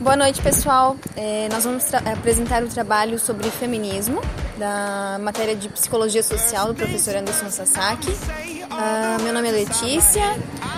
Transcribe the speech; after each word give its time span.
Boa 0.00 0.16
noite, 0.16 0.40
pessoal. 0.40 0.96
É, 1.14 1.46
nós 1.52 1.64
vamos 1.64 1.92
apresentar 1.92 2.62
o 2.62 2.68
trabalho 2.68 3.18
sobre 3.18 3.50
feminismo, 3.50 4.22
da 4.56 5.18
matéria 5.20 5.54
de 5.54 5.68
Psicologia 5.68 6.22
Social 6.22 6.68
do 6.68 6.74
professor 6.74 7.16
Anderson 7.16 7.50
Sasaki. 7.50 8.08
Uh, 8.10 9.22
meu 9.22 9.34
nome 9.34 9.48
é 9.48 9.52
Letícia. 9.52 10.24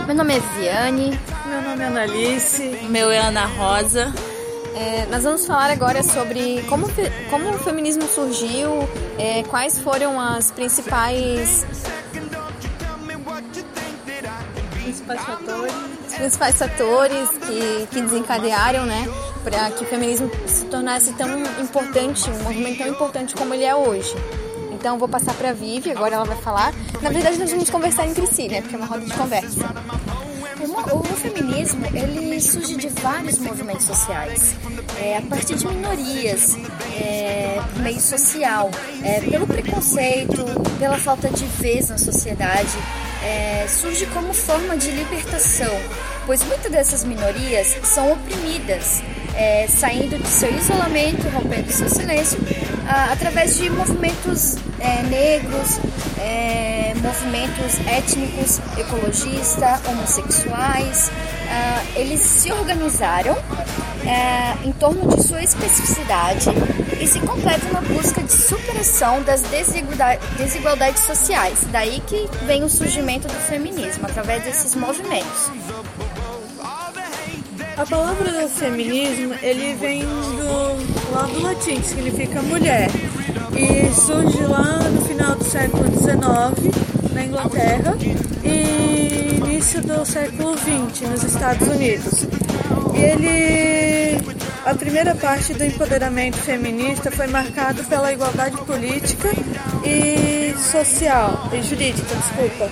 Meu 0.07 0.17
nome 0.17 0.37
é 0.37 0.41
Viane. 0.41 1.21
Meu 1.47 1.63
nome 1.63 1.85
é 1.85 1.87
Analice. 1.87 2.81
Meu 2.91 3.13
é 3.13 3.19
Ana 3.19 3.45
Rosa. 3.47 4.13
É, 4.75 5.07
nós 5.07 5.23
vamos 5.23 5.47
falar 5.47 5.71
agora 5.71 6.03
sobre 6.03 6.63
como, 6.69 6.89
como 7.31 7.51
o 7.51 7.59
feminismo 7.61 8.03
surgiu, 8.09 8.89
é, 9.19 9.45
quais 9.45 9.79
foram 9.79 10.21
as 10.21 10.51
principais 10.51 11.65
principais 14.83 15.21
fatores, 15.21 15.73
principais 16.23 16.57
fatores 16.57 17.29
que, 17.31 17.87
que 17.91 18.01
desencadearam, 18.01 18.87
né, 18.87 19.09
para 19.43 19.73
que 19.73 19.83
o 19.83 19.87
feminismo 19.89 20.31
se 20.47 20.67
tornasse 20.67 21.13
tão 21.15 21.29
importante, 21.61 22.31
um 22.31 22.43
movimento 22.45 22.79
tão 22.79 22.87
importante 22.87 23.35
como 23.35 23.53
ele 23.53 23.65
é 23.65 23.75
hoje. 23.75 24.15
Então 24.71 24.99
vou 24.99 25.09
passar 25.09 25.35
para 25.35 25.51
a 25.51 25.53
Vivi, 25.53 25.91
agora 25.91 26.15
ela 26.15 26.25
vai 26.25 26.37
falar. 26.37 26.73
Na 27.01 27.11
verdade 27.11 27.39
nós 27.39 27.51
vamos 27.51 27.69
conversar 27.69 28.07
entre 28.07 28.25
si, 28.29 28.47
né, 28.47 28.61
porque 28.61 28.77
é 28.77 28.79
uma 28.79 28.87
roda 28.87 29.05
de 29.05 29.13
conversa. 29.13 29.75
O, 30.93 31.03
feminismo 31.03 31.85
ele 31.93 32.41
surge 32.41 32.77
de 32.77 32.89
vários 32.89 33.39
movimentos 33.39 33.85
sociais, 33.85 34.55
é, 35.01 35.17
a 35.17 35.23
partir 35.23 35.57
de 35.57 35.67
minorias, 35.67 36.57
é, 37.01 37.61
meio 37.79 38.01
social, 38.01 38.71
é, 39.03 39.21
pelo 39.21 39.47
preconceito, 39.47 40.45
pela 40.79 40.99
falta 40.99 41.29
de 41.29 41.45
vez 41.45 41.89
na 41.89 41.99
sociedade, 41.99 42.77
é, 43.23 43.67
surge 43.69 44.07
como 44.07 44.33
forma 44.33 44.77
de 44.77 44.91
libertação, 44.91 45.73
pois 46.27 46.43
muitas 46.45 46.71
dessas 46.71 47.05
minorias 47.05 47.77
são 47.85 48.13
oprimidas, 48.13 49.03
é, 49.35 49.67
saindo 49.69 50.19
de 50.19 50.29
seu 50.29 50.55
isolamento, 50.55 51.29
rompendo 51.29 51.73
seu 51.73 51.89
silêncio, 51.89 52.39
a, 52.87 53.13
através 53.13 53.57
de 53.57 53.71
movimentos 53.71 54.57
é, 54.81 55.03
negros, 55.05 55.79
é, 56.19 56.93
movimentos 57.03 57.79
étnicos, 57.87 58.61
ecologistas, 58.79 59.81
homossexuais. 59.87 61.11
A, 61.49 61.99
eles 61.99 62.21
se 62.21 62.51
organizaram 62.53 63.37
é, 64.07 64.67
em 64.67 64.73
torno 64.73 65.15
de 65.15 65.23
sua 65.23 65.43
especificidade 65.43 66.51
e 67.01 67.07
se 67.07 67.21
completam 67.21 67.73
na 67.73 67.81
busca 67.81 68.23
de 68.23 68.33
superação 68.33 69.23
das 69.23 69.43
desigualdades 70.39 71.03
sociais. 71.03 71.67
Daí 71.71 72.01
que 72.07 72.29
vem 72.47 72.63
o 72.65 72.69
surgimento 72.69 73.27
do 73.29 73.35
feminismo, 73.35 74.07
através 74.07 74.45
desses 74.45 74.75
movimentos. 74.75 75.51
A 77.77 77.87
palavra 77.87 78.49
feminismo, 78.49 79.35
ele 79.43 79.75
vem 79.75 80.03
do, 80.03 81.13
lá 81.13 81.23
do 81.23 81.43
latim, 81.43 81.81
que 81.81 81.87
significa 81.89 82.43
mulher. 82.43 82.89
E 83.57 83.93
surge 83.95 84.43
lá 84.45 84.79
no 84.89 85.01
final 85.03 85.35
do 85.35 85.45
século 85.45 85.85
XIX, 85.91 87.13
na 87.13 87.25
Inglaterra, 87.25 87.97
e 88.45 89.37
início 89.37 89.83
do 89.83 90.05
século 90.05 90.57
XX, 90.57 91.11
nos 91.11 91.25
Estados 91.25 91.67
Unidos. 91.67 92.27
Ele, 92.95 94.19
a 94.65 94.75
primeira 94.75 95.15
parte 95.15 95.55
do 95.55 95.65
empoderamento 95.65 96.37
feminista 96.37 97.11
foi 97.11 97.27
marcado 97.27 97.83
pela 97.85 98.13
igualdade 98.13 98.57
política 98.59 99.31
e 99.85 100.55
social, 100.59 101.49
e 101.53 101.63
jurídica, 101.63 102.15
desculpa 102.15 102.71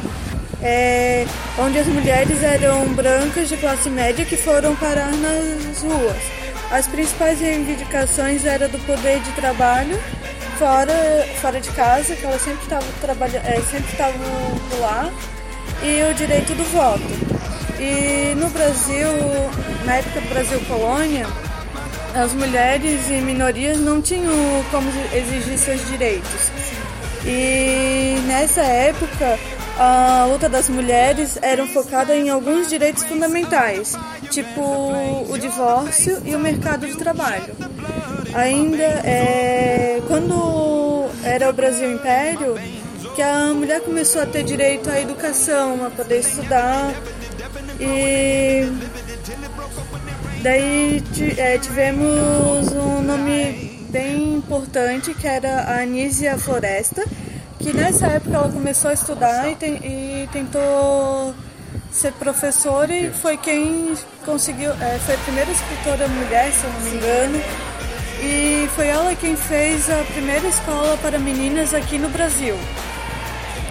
é, 0.63 1.27
onde 1.59 1.79
as 1.79 1.87
mulheres 1.87 2.43
eram 2.43 2.87
brancas 2.95 3.49
de 3.49 3.57
classe 3.57 3.89
média 3.89 4.25
que 4.25 4.37
foram 4.37 4.77
parar 4.77 5.11
nas 5.13 5.83
ruas. 5.83 6.23
As 6.71 6.87
principais 6.87 7.41
reivindicações 7.41 8.45
eram 8.45 8.69
do 8.69 8.79
poder 8.87 9.21
de 9.21 9.33
trabalho 9.33 9.99
fora, 10.59 10.95
fora 11.41 11.61
de 11.61 11.71
casa, 11.71 12.15
que 12.15 12.25
elas 12.25 12.43
sempre 12.43 12.63
estavam 12.63 12.89
trabalhando, 13.01 13.45
é, 13.47 13.61
sempre 13.63 13.91
estavam 13.91 14.21
lá, 14.81 15.11
e 15.83 16.11
o 16.11 16.15
direito 16.15 16.55
do 16.55 16.65
voto. 16.65 17.31
E 17.79 18.35
no 18.35 18.49
Brasil, 18.51 19.09
na 19.85 19.97
época 19.97 20.21
do 20.21 20.29
Brasil 20.29 20.61
colônia, 20.69 21.27
as 22.15 22.33
mulheres 22.35 23.09
e 23.09 23.21
minorias 23.21 23.79
não 23.79 24.03
tinham 24.03 24.35
como 24.71 24.91
exigir 25.13 25.59
seus 25.59 25.87
direitos. 25.89 26.51
E 27.25 28.17
nessa 28.27 28.63
época, 28.63 29.39
a 29.79 30.27
luta 30.27 30.49
das 30.49 30.69
mulheres 30.69 31.39
era 31.41 31.67
focada 31.67 32.15
em 32.15 32.29
alguns 32.29 32.69
direitos 32.69 33.05
fundamentais, 33.05 33.97
tipo 34.31 34.61
o 34.61 35.39
divórcio 35.39 36.21
e 36.25 36.35
o 36.35 36.39
mercado 36.39 36.87
de 36.87 36.97
trabalho. 36.97 37.55
Ainda 38.35 38.85
é, 38.85 40.01
quando 40.07 41.09
era 41.25 41.49
o 41.49 41.53
Brasil 41.53 41.93
Império, 41.93 42.57
que 43.21 43.25
a 43.25 43.53
mulher 43.53 43.83
começou 43.83 44.23
a 44.23 44.25
ter 44.25 44.43
direito 44.43 44.89
à 44.89 44.99
educação, 44.99 45.85
a 45.85 45.91
poder 45.91 46.21
estudar 46.21 46.91
e 47.79 48.65
daí 50.43 51.05
é, 51.37 51.59
tivemos 51.59 52.73
um 52.73 53.03
nome 53.03 53.87
bem 53.91 54.37
importante 54.37 55.13
que 55.13 55.27
era 55.27 55.65
a 55.65 55.83
Anísia 55.83 56.39
Floresta, 56.39 57.05
que 57.59 57.75
nessa 57.75 58.07
época 58.07 58.37
ela 58.37 58.51
começou 58.51 58.91
a 58.91 58.95
estudar 58.95 59.53
e, 59.53 59.55
tem, 59.57 59.75
e 59.85 60.27
tentou 60.33 61.35
ser 61.93 62.13
professora 62.13 62.91
e 62.91 63.11
foi 63.11 63.37
quem 63.37 63.93
conseguiu, 64.25 64.71
é, 64.71 64.99
foi 65.05 65.15
a 65.15 65.19
primeira 65.19 65.51
escritora 65.51 66.09
mulher, 66.09 66.51
se 66.53 66.65
eu 66.65 66.73
não 66.73 66.81
me 66.81 66.91
engano, 66.97 67.41
e 68.23 68.67
foi 68.75 68.87
ela 68.87 69.15
quem 69.15 69.37
fez 69.37 69.91
a 69.91 70.03
primeira 70.05 70.49
escola 70.49 70.97
para 71.03 71.19
meninas 71.19 71.75
aqui 71.75 71.99
no 71.99 72.09
Brasil. 72.09 72.57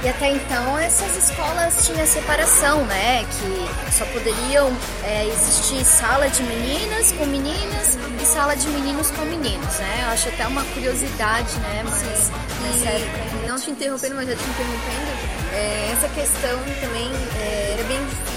E 0.01 0.07
até 0.07 0.29
então 0.29 0.79
essas 0.79 1.15
escolas 1.17 1.85
tinham 1.85 2.07
separação, 2.07 2.85
né? 2.85 3.25
Que 3.25 3.91
só 3.91 4.05
poderiam 4.05 4.71
é, 5.03 5.27
existir 5.27 5.83
sala 5.83 6.29
de 6.29 6.41
meninas 6.43 7.11
com 7.11 7.25
meninas 7.25 7.97
e 8.21 8.25
sala 8.25 8.55
de 8.55 8.67
meninos 8.69 9.11
com 9.11 9.23
meninos, 9.25 9.77
né? 9.79 10.03
Eu 10.03 10.13
acho 10.13 10.29
até 10.29 10.47
uma 10.47 10.63
curiosidade, 10.65 11.53
né? 11.59 11.83
Mas 11.83 12.31
nessa 12.61 12.89
época. 12.89 13.29
Não 13.47 13.59
te 13.59 13.71
interrompendo, 13.71 14.15
mas 14.15 14.29
já 14.29 14.35
te 14.35 14.43
interrompendo, 14.43 15.39
é, 15.53 15.91
essa 15.91 16.07
questão 16.09 16.59
também 16.81 17.11
é, 17.41 17.73
era 17.73 17.83
bem. 17.83 18.28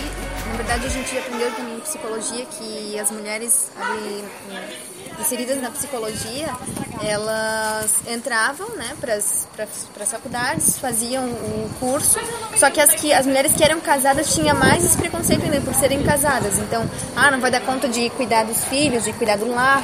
Na 0.52 0.58
verdade, 0.58 0.86
a 0.86 0.90
gente 0.90 1.16
aprendeu 1.16 1.50
também 1.52 1.76
em 1.76 1.80
psicologia 1.80 2.44
que 2.44 2.98
as 2.98 3.10
mulheres 3.10 3.70
ali 3.74 4.22
inseridas 5.18 5.62
na 5.62 5.70
psicologia, 5.70 6.48
elas 7.02 7.90
entravam 8.06 8.68
né, 8.76 8.94
para 9.00 9.14
as 9.14 10.10
faculdades, 10.10 10.78
faziam 10.78 11.24
o 11.24 11.70
curso, 11.80 12.18
só 12.56 12.68
que 12.68 12.80
as, 12.80 12.92
que 12.92 13.14
as 13.14 13.24
mulheres 13.24 13.52
que 13.54 13.64
eram 13.64 13.80
casadas 13.80 14.34
tinham 14.34 14.54
mais 14.54 14.84
esse 14.84 14.96
preconceito 14.98 15.42
ainda 15.42 15.60
por 15.62 15.72
serem 15.74 16.02
casadas. 16.02 16.58
Então, 16.58 16.88
ah, 17.16 17.30
não 17.30 17.40
vai 17.40 17.50
dar 17.50 17.60
conta 17.62 17.88
de 17.88 18.10
cuidar 18.10 18.44
dos 18.44 18.62
filhos, 18.64 19.04
de 19.04 19.12
cuidar 19.14 19.38
do 19.38 19.50
lar. 19.50 19.82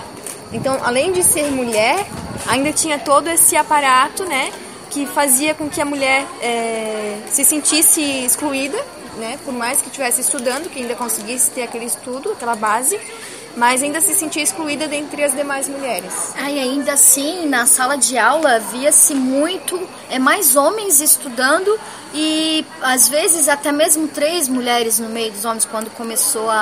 Então, 0.52 0.78
além 0.84 1.12
de 1.12 1.22
ser 1.24 1.50
mulher, 1.50 2.06
ainda 2.46 2.74
tinha 2.74 2.98
todo 2.98 3.28
esse 3.28 3.56
aparato, 3.56 4.24
né, 4.26 4.52
que 4.90 5.06
fazia 5.06 5.54
com 5.54 5.66
que 5.68 5.80
a 5.80 5.84
mulher 5.86 6.26
é, 6.42 7.20
se 7.30 7.42
sentisse 7.42 8.02
excluída, 8.02 8.78
né, 9.18 9.38
por 9.44 9.52
mais 9.52 9.80
que 9.80 9.88
estivesse 9.88 10.20
estudando, 10.20 10.70
que 10.70 10.80
ainda 10.80 10.94
conseguisse 10.94 11.50
ter 11.50 11.62
aquele 11.62 11.84
estudo, 11.84 12.32
aquela 12.32 12.54
base, 12.54 12.98
mas 13.56 13.82
ainda 13.82 14.00
se 14.00 14.14
sentia 14.14 14.42
excluída 14.42 14.86
dentre 14.86 15.24
as 15.24 15.34
demais 15.34 15.68
mulheres. 15.68 16.32
Ah, 16.36 16.50
e 16.50 16.58
ainda 16.58 16.92
assim, 16.92 17.46
na 17.46 17.66
sala 17.66 17.96
de 17.96 18.16
aula, 18.16 18.60
via-se 18.60 19.14
muito, 19.14 19.80
é 20.08 20.18
mais 20.18 20.54
homens 20.54 21.00
estudando 21.00 21.78
e 22.14 22.64
às 22.80 23.08
vezes 23.08 23.48
até 23.48 23.72
mesmo 23.72 24.08
três 24.08 24.48
mulheres 24.48 24.98
no 24.98 25.08
meio 25.08 25.32
dos 25.32 25.44
homens 25.44 25.64
quando 25.64 25.90
começou 25.90 26.48
a, 26.48 26.56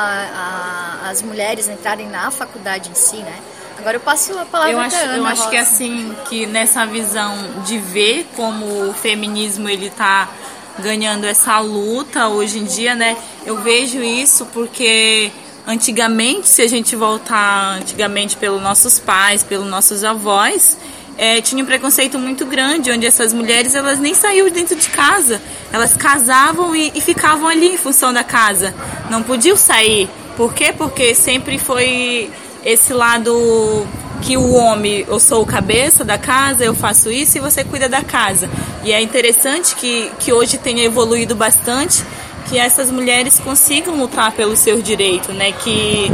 a 1.04 1.10
as 1.10 1.22
mulheres 1.22 1.68
entrarem 1.68 2.08
na 2.08 2.30
faculdade 2.30 2.90
em 2.90 2.94
si, 2.94 3.16
né? 3.16 3.38
Agora 3.78 3.96
eu 3.96 4.00
passo 4.00 4.36
a 4.38 4.44
palavra 4.44 4.72
eu 4.72 4.80
acho, 4.80 4.96
Ana, 4.96 5.16
Eu 5.18 5.26
acho 5.26 5.42
Rosa. 5.42 5.50
que 5.50 5.56
assim, 5.56 6.16
que 6.28 6.46
nessa 6.46 6.84
visão 6.86 7.36
de 7.64 7.78
ver 7.78 8.26
como 8.34 8.88
o 8.88 8.92
feminismo 8.94 9.68
ele 9.68 9.90
tá 9.90 10.28
ganhando 10.78 11.24
essa 11.24 11.58
luta 11.60 12.28
hoje 12.28 12.58
em 12.58 12.64
dia, 12.64 12.94
né? 12.94 13.16
Eu 13.44 13.62
vejo 13.62 14.02
isso 14.02 14.46
porque 14.46 15.30
Antigamente, 15.68 16.48
se 16.48 16.62
a 16.62 16.68
gente 16.68 16.94
voltar 16.94 17.78
antigamente 17.80 18.36
pelos 18.36 18.62
nossos 18.62 19.00
pais, 19.00 19.42
pelos 19.42 19.66
nossos 19.66 20.04
avós, 20.04 20.78
é, 21.18 21.40
tinha 21.40 21.60
um 21.60 21.66
preconceito 21.66 22.20
muito 22.20 22.46
grande, 22.46 22.92
onde 22.92 23.04
essas 23.04 23.32
mulheres 23.32 23.74
elas 23.74 23.98
nem 23.98 24.14
saíam 24.14 24.48
dentro 24.48 24.76
de 24.76 24.88
casa, 24.88 25.42
elas 25.72 25.96
casavam 25.96 26.76
e, 26.76 26.92
e 26.94 27.00
ficavam 27.00 27.48
ali 27.48 27.74
em 27.74 27.76
função 27.76 28.12
da 28.12 28.22
casa, 28.22 28.72
não 29.10 29.24
podiam 29.24 29.56
sair. 29.56 30.08
Por 30.36 30.54
quê? 30.54 30.72
Porque 30.72 31.16
sempre 31.16 31.58
foi 31.58 32.30
esse 32.64 32.92
lado 32.92 33.84
que 34.16 34.36
o 34.36 34.54
homem, 34.54 35.04
eu 35.06 35.20
sou 35.20 35.42
o 35.42 35.46
cabeça 35.46 36.04
da 36.04 36.18
casa, 36.18 36.64
eu 36.64 36.74
faço 36.74 37.10
isso 37.10 37.38
e 37.38 37.40
você 37.40 37.62
cuida 37.64 37.88
da 37.88 38.02
casa. 38.02 38.48
E 38.84 38.92
é 38.92 39.00
interessante 39.00 39.74
que, 39.74 40.10
que 40.18 40.32
hoje 40.32 40.58
tenha 40.58 40.84
evoluído 40.84 41.34
bastante 41.34 42.04
que 42.48 42.58
essas 42.58 42.90
mulheres 42.90 43.40
consigam 43.40 43.96
lutar 43.96 44.32
pelo 44.32 44.56
seu 44.56 44.80
direito, 44.80 45.32
né? 45.32 45.52
Que 45.52 46.10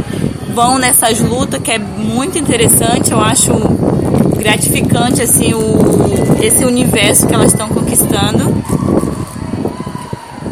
vão 0.53 0.77
nessas 0.77 1.19
lutas, 1.19 1.61
que 1.61 1.71
é 1.71 1.77
muito 1.77 2.37
interessante, 2.37 3.11
eu 3.11 3.19
acho 3.19 3.51
gratificante 4.37 5.21
assim 5.21 5.53
o, 5.53 6.43
esse 6.43 6.65
universo 6.65 7.27
que 7.27 7.33
elas 7.33 7.51
estão 7.51 7.69
conquistando. 7.69 8.63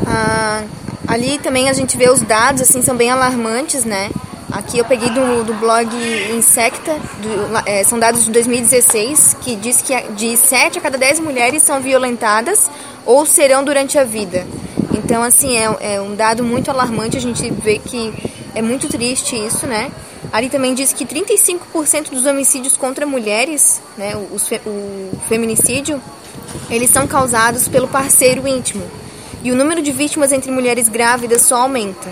Ah, 0.07 0.63
ali 1.07 1.38
também 1.39 1.69
a 1.69 1.74
gente 1.74 1.98
vê 1.98 2.09
os 2.09 2.21
dados, 2.21 2.62
assim, 2.62 2.81
são 2.81 2.95
bem 2.95 3.09
alarmantes, 3.09 3.83
né? 3.83 4.09
Aqui 4.51 4.80
eu 4.80 4.86
peguei 4.86 5.09
do, 5.09 5.45
do 5.45 5.53
blog 5.53 5.88
Insecta, 6.36 6.94
do, 6.94 7.57
é, 7.65 7.83
são 7.86 7.98
dados 7.98 8.25
de 8.25 8.31
2016, 8.31 9.38
que 9.42 9.56
diz 9.56 9.81
que 9.81 9.94
de 10.12 10.36
7 10.36 10.77
a 10.77 10.81
cada 10.81 10.98
10 10.98 11.21
mulheres 11.21 11.63
são 11.63 11.80
violentadas 11.80 12.69
ou 13.06 13.25
serão 13.25 13.63
durante 13.63 13.98
a 13.98 14.03
vida. 14.03 14.45
Então, 14.94 15.24
assim, 15.24 15.57
é, 15.57 15.95
é 15.95 16.01
um 16.01 16.15
dado 16.15 16.44
muito 16.44 16.69
alarmante, 16.69 17.15
a 17.15 17.21
gente 17.21 17.50
vê 17.50 17.80
que 17.80 18.13
é 18.53 18.62
muito 18.62 18.89
triste 18.89 19.36
isso, 19.38 19.65
né? 19.65 19.89
Ali 20.33 20.50
também 20.50 20.74
diz 20.74 20.92
que 20.92 21.06
35% 21.06 22.09
dos 22.09 22.25
homicídios 22.25 22.75
contra 22.75 23.06
mulheres, 23.06 23.81
né, 23.98 24.15
o, 24.15 24.36
o 24.69 25.19
feminicídio, 25.30 26.01
eles 26.69 26.89
são 26.89 27.07
causados 27.07 27.69
pelo 27.69 27.88
parceiro 27.88 28.45
íntimo. 28.45 28.83
E 29.44 29.51
o 29.51 29.56
número 29.56 29.81
de 29.81 29.92
vítimas 29.92 30.31
entre 30.31 30.51
mulheres 30.51 30.89
grávidas 30.89 31.42
só 31.42 31.62
aumenta. 31.62 32.09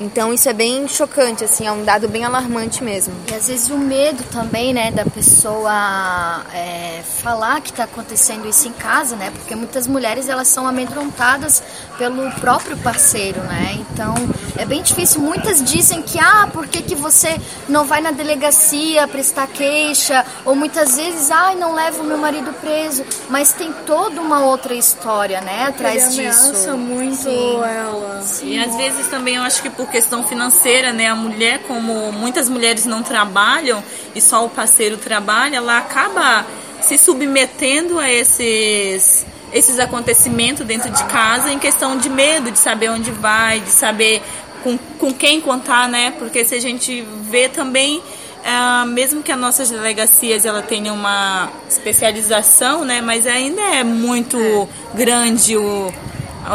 Então 0.00 0.32
isso 0.32 0.48
é 0.48 0.52
bem 0.52 0.86
chocante, 0.86 1.44
assim, 1.44 1.66
é 1.66 1.72
um 1.72 1.84
dado 1.84 2.08
bem 2.08 2.24
alarmante 2.24 2.84
mesmo. 2.84 3.14
E 3.30 3.34
às 3.34 3.48
vezes 3.48 3.68
o 3.68 3.76
medo 3.76 4.22
também, 4.30 4.72
né, 4.72 4.90
da 4.90 5.04
pessoa 5.04 6.44
é, 6.54 7.02
falar 7.22 7.60
que 7.60 7.70
está 7.70 7.84
acontecendo 7.84 8.46
isso 8.48 8.68
em 8.68 8.72
casa, 8.72 9.16
né? 9.16 9.30
Porque 9.30 9.54
muitas 9.56 9.86
mulheres 9.86 10.28
elas 10.28 10.48
são 10.48 10.66
amedrontadas 10.66 11.62
pelo 11.96 12.30
próprio 12.32 12.76
parceiro, 12.78 13.40
né? 13.42 13.76
Então 13.80 14.14
é 14.56 14.64
bem 14.64 14.82
difícil. 14.82 15.20
Muitas 15.20 15.62
dizem 15.62 16.00
que 16.00 16.18
ah, 16.18 16.48
por 16.52 16.68
que, 16.68 16.80
que 16.82 16.94
você 16.94 17.36
não 17.68 17.84
vai 17.84 18.00
na 18.00 18.12
delegacia 18.12 19.06
prestar 19.08 19.48
queixa? 19.48 20.24
Ou 20.44 20.54
muitas 20.54 20.96
vezes, 20.96 21.30
ah, 21.30 21.54
não 21.54 21.74
levo 21.74 22.04
meu 22.04 22.18
marido 22.18 22.52
preso. 22.60 23.04
Mas 23.28 23.52
tem 23.52 23.72
toda 23.84 24.20
uma 24.20 24.44
outra 24.44 24.74
história, 24.74 25.40
né, 25.40 25.66
atrás 25.66 26.16
Ele 26.16 26.28
disso. 26.28 26.40
ameaça 26.50 26.76
muito 26.76 27.22
Sim. 27.22 27.60
ela. 27.64 28.22
Sim. 28.22 28.48
E 28.50 28.58
às 28.58 28.76
vezes 28.76 29.08
também 29.08 29.36
eu 29.36 29.42
acho 29.42 29.60
que 29.60 29.70
por 29.70 29.87
questão 29.90 30.26
financeira, 30.26 30.92
né? 30.92 31.08
A 31.08 31.14
mulher, 31.14 31.60
como 31.66 32.12
muitas 32.12 32.48
mulheres 32.48 32.86
não 32.86 33.02
trabalham 33.02 33.82
e 34.14 34.20
só 34.20 34.44
o 34.44 34.50
parceiro 34.50 34.96
trabalha, 34.96 35.56
ela 35.56 35.78
acaba 35.78 36.46
se 36.80 36.96
submetendo 36.96 37.98
a 37.98 38.10
esses 38.10 39.26
esses 39.52 39.78
acontecimentos 39.78 40.66
dentro 40.66 40.90
de 40.90 41.02
casa 41.04 41.50
em 41.50 41.58
questão 41.58 41.96
de 41.96 42.10
medo, 42.10 42.50
de 42.50 42.58
saber 42.58 42.90
onde 42.90 43.10
vai, 43.10 43.60
de 43.60 43.70
saber 43.70 44.22
com, 44.62 44.76
com 44.98 45.12
quem 45.12 45.40
contar, 45.40 45.88
né? 45.88 46.12
Porque 46.18 46.44
se 46.44 46.54
a 46.54 46.60
gente 46.60 47.02
vê 47.22 47.48
também, 47.48 48.02
é, 48.44 48.84
mesmo 48.84 49.22
que 49.22 49.32
as 49.32 49.38
nossas 49.38 49.70
delegacias 49.70 50.44
ela 50.44 50.62
tenha 50.62 50.92
uma 50.92 51.50
especialização, 51.68 52.84
né? 52.84 53.00
Mas 53.00 53.26
ainda 53.26 53.62
é 53.62 53.82
muito 53.82 54.68
grande 54.94 55.56
o 55.56 55.92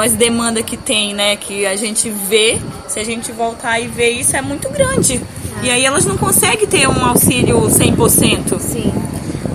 as 0.01 0.13
demandas 0.13 0.63
que 0.63 0.77
tem, 0.77 1.13
né? 1.13 1.35
Que 1.35 1.65
a 1.65 1.75
gente 1.75 2.09
vê, 2.09 2.59
se 2.87 2.99
a 2.99 3.03
gente 3.03 3.31
voltar 3.31 3.79
e 3.79 3.87
ver 3.87 4.09
isso, 4.09 4.35
é 4.35 4.41
muito 4.41 4.69
grande. 4.69 5.21
E 5.61 5.69
aí 5.69 5.85
elas 5.85 6.05
não 6.05 6.17
conseguem 6.17 6.67
ter 6.67 6.87
um 6.87 7.05
auxílio 7.05 7.61
100%. 7.61 8.59
Sim. 8.59 8.91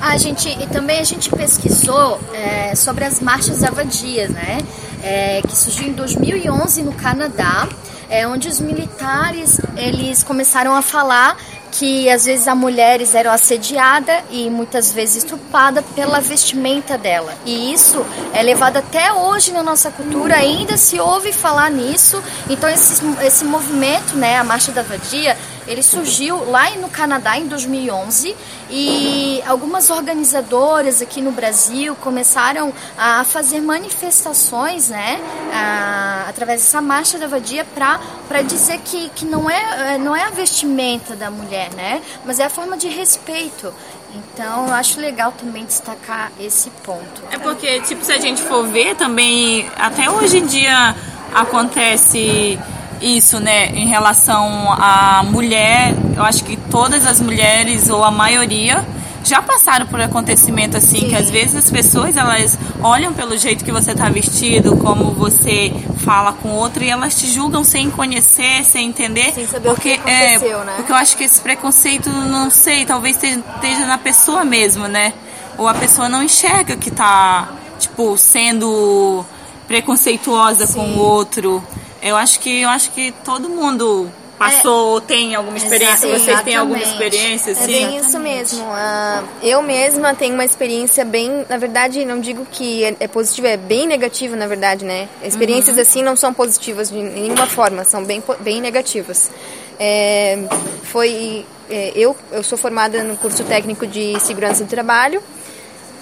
A 0.00 0.16
gente, 0.16 0.48
e 0.48 0.66
também 0.68 1.00
a 1.00 1.04
gente 1.04 1.28
pesquisou 1.28 2.20
é, 2.32 2.74
sobre 2.74 3.04
as 3.04 3.20
marchas 3.20 3.62
avadias, 3.64 4.30
né? 4.30 4.58
É, 5.02 5.42
que 5.46 5.56
surgiu 5.56 5.88
em 5.88 5.92
2011 5.92 6.82
no 6.82 6.92
Canadá, 6.92 7.68
é, 8.08 8.26
onde 8.26 8.48
os 8.48 8.60
militares 8.60 9.60
eles 9.76 10.22
começaram 10.22 10.74
a 10.74 10.82
falar 10.82 11.36
que 11.70 12.08
às 12.10 12.24
vezes 12.24 12.48
as 12.48 12.56
mulheres 12.56 13.14
eram 13.14 13.30
assediadas 13.30 14.22
e 14.30 14.48
muitas 14.50 14.92
vezes 14.92 15.24
estupradas 15.24 15.84
pela 15.94 16.20
vestimenta 16.20 16.96
dela. 16.98 17.34
E 17.44 17.72
isso 17.72 18.04
é 18.32 18.42
levado 18.42 18.78
até 18.78 19.12
hoje 19.12 19.52
na 19.52 19.62
nossa 19.62 19.90
cultura, 19.90 20.36
ainda 20.36 20.76
se 20.76 20.98
ouve 20.98 21.32
falar 21.32 21.70
nisso. 21.70 22.22
Então 22.48 22.68
esse, 22.68 23.02
esse 23.24 23.44
movimento, 23.44 24.16
né, 24.16 24.36
a 24.36 24.44
Marcha 24.44 24.72
da 24.72 24.82
Vadia, 24.82 25.36
ele 25.68 25.82
surgiu 25.82 26.50
lá 26.50 26.70
no 26.70 26.88
Canadá 26.88 27.38
em 27.38 27.46
2011 27.46 28.34
e 28.70 29.42
algumas 29.46 29.90
organizadoras 29.90 31.02
aqui 31.02 31.20
no 31.20 31.30
Brasil 31.30 31.94
começaram 31.96 32.72
a 32.96 33.22
fazer 33.24 33.60
manifestações, 33.60 34.88
né, 34.88 35.20
a, 35.52 36.24
através 36.28 36.62
dessa 36.62 36.80
marcha 36.80 37.18
da 37.18 37.26
vadia 37.26 37.64
para 37.64 38.42
dizer 38.42 38.80
que, 38.84 39.10
que 39.10 39.26
não, 39.26 39.48
é, 39.48 39.98
não 39.98 40.16
é 40.16 40.24
a 40.24 40.30
vestimenta 40.30 41.14
da 41.14 41.30
mulher, 41.30 41.70
né, 41.74 42.00
mas 42.24 42.40
é 42.40 42.44
a 42.44 42.50
forma 42.50 42.76
de 42.76 42.88
respeito. 42.88 43.72
Então, 44.14 44.68
eu 44.68 44.74
acho 44.74 44.98
legal 44.98 45.32
também 45.32 45.66
destacar 45.66 46.32
esse 46.40 46.70
ponto. 46.82 47.22
É 47.30 47.36
porque, 47.36 47.80
tipo, 47.82 48.02
se 48.02 48.10
a 48.10 48.18
gente 48.18 48.40
for 48.40 48.66
ver 48.66 48.96
também, 48.96 49.70
até 49.76 50.10
hoje 50.10 50.38
em 50.38 50.46
dia 50.46 50.96
acontece 51.34 52.58
isso, 53.00 53.40
né, 53.40 53.66
em 53.68 53.88
relação 53.88 54.72
à 54.72 55.22
mulher, 55.24 55.94
eu 56.16 56.22
acho 56.24 56.44
que 56.44 56.56
todas 56.56 57.06
as 57.06 57.20
mulheres 57.20 57.88
ou 57.88 58.04
a 58.04 58.10
maioria 58.10 58.84
já 59.24 59.42
passaram 59.42 59.86
por 59.86 60.00
acontecimento 60.00 60.76
assim, 60.76 61.00
Sim. 61.00 61.08
que 61.08 61.14
às 61.14 61.30
vezes 61.30 61.56
as 61.56 61.70
pessoas 61.70 62.16
elas 62.16 62.58
olham 62.80 63.12
pelo 63.12 63.36
jeito 63.36 63.64
que 63.64 63.70
você 63.70 63.92
está 63.92 64.08
vestido, 64.08 64.76
como 64.76 65.10
você 65.12 65.72
fala 66.04 66.32
com 66.32 66.50
outro 66.50 66.82
e 66.82 66.88
elas 66.88 67.14
te 67.14 67.26
julgam 67.26 67.62
sem 67.62 67.90
conhecer, 67.90 68.64
sem 68.64 68.88
entender, 68.88 69.32
sem 69.34 69.46
saber 69.46 69.68
porque 69.68 69.94
o 69.94 70.02
que 70.02 70.10
é, 70.10 70.38
né? 70.38 70.74
porque 70.76 70.92
eu 70.92 70.96
acho 70.96 71.16
que 71.16 71.24
esse 71.24 71.40
preconceito, 71.40 72.08
não 72.08 72.50
sei, 72.50 72.86
talvez 72.86 73.22
esteja 73.22 73.86
na 73.86 73.98
pessoa 73.98 74.44
mesmo, 74.44 74.86
né? 74.86 75.12
Ou 75.58 75.68
a 75.68 75.74
pessoa 75.74 76.08
não 76.08 76.22
enxerga 76.22 76.76
que 76.76 76.88
está 76.88 77.48
tipo 77.78 78.16
sendo 78.16 79.24
preconceituosa 79.66 80.66
Sim. 80.66 80.74
com 80.74 80.86
o 80.92 80.98
outro. 80.98 81.62
Eu 82.02 82.16
acho 82.16 82.40
que 82.40 82.62
eu 82.62 82.68
acho 82.68 82.90
que 82.92 83.12
todo 83.24 83.48
mundo 83.48 84.10
passou, 84.38 84.98
é, 84.98 85.00
tem 85.00 85.34
alguma 85.34 85.56
experiência, 85.56 86.08
sim, 86.08 86.12
vocês 86.12 86.40
têm 86.42 86.54
alguma 86.54 86.80
experiência, 86.80 87.54
sim? 87.54 87.62
É 87.62 87.66
bem 87.66 87.96
isso 87.96 88.18
mesmo. 88.20 88.64
Uh, 88.64 89.28
eu 89.42 89.60
mesma 89.60 90.14
tenho 90.14 90.34
uma 90.34 90.44
experiência 90.44 91.04
bem, 91.04 91.44
na 91.48 91.58
verdade, 91.58 92.04
não 92.04 92.20
digo 92.20 92.46
que 92.50 92.84
é, 92.84 92.96
é 93.00 93.08
positiva, 93.08 93.48
é 93.48 93.56
bem 93.56 93.86
negativa, 93.86 94.36
na 94.36 94.46
verdade, 94.46 94.84
né? 94.84 95.08
Experiências 95.22 95.76
uhum. 95.76 95.82
assim 95.82 96.02
não 96.02 96.14
são 96.14 96.32
positivas 96.32 96.88
de 96.88 97.02
nenhuma 97.02 97.46
forma, 97.46 97.82
são 97.84 98.04
bem, 98.04 98.22
bem 98.40 98.60
negativas. 98.60 99.30
É, 99.78 100.38
foi, 100.84 101.44
é, 101.68 101.92
eu, 101.96 102.16
eu 102.30 102.42
sou 102.42 102.56
formada 102.56 103.02
no 103.02 103.16
curso 103.16 103.42
técnico 103.44 103.86
de 103.86 104.18
segurança 104.20 104.64
do 104.64 104.70
trabalho 104.70 105.20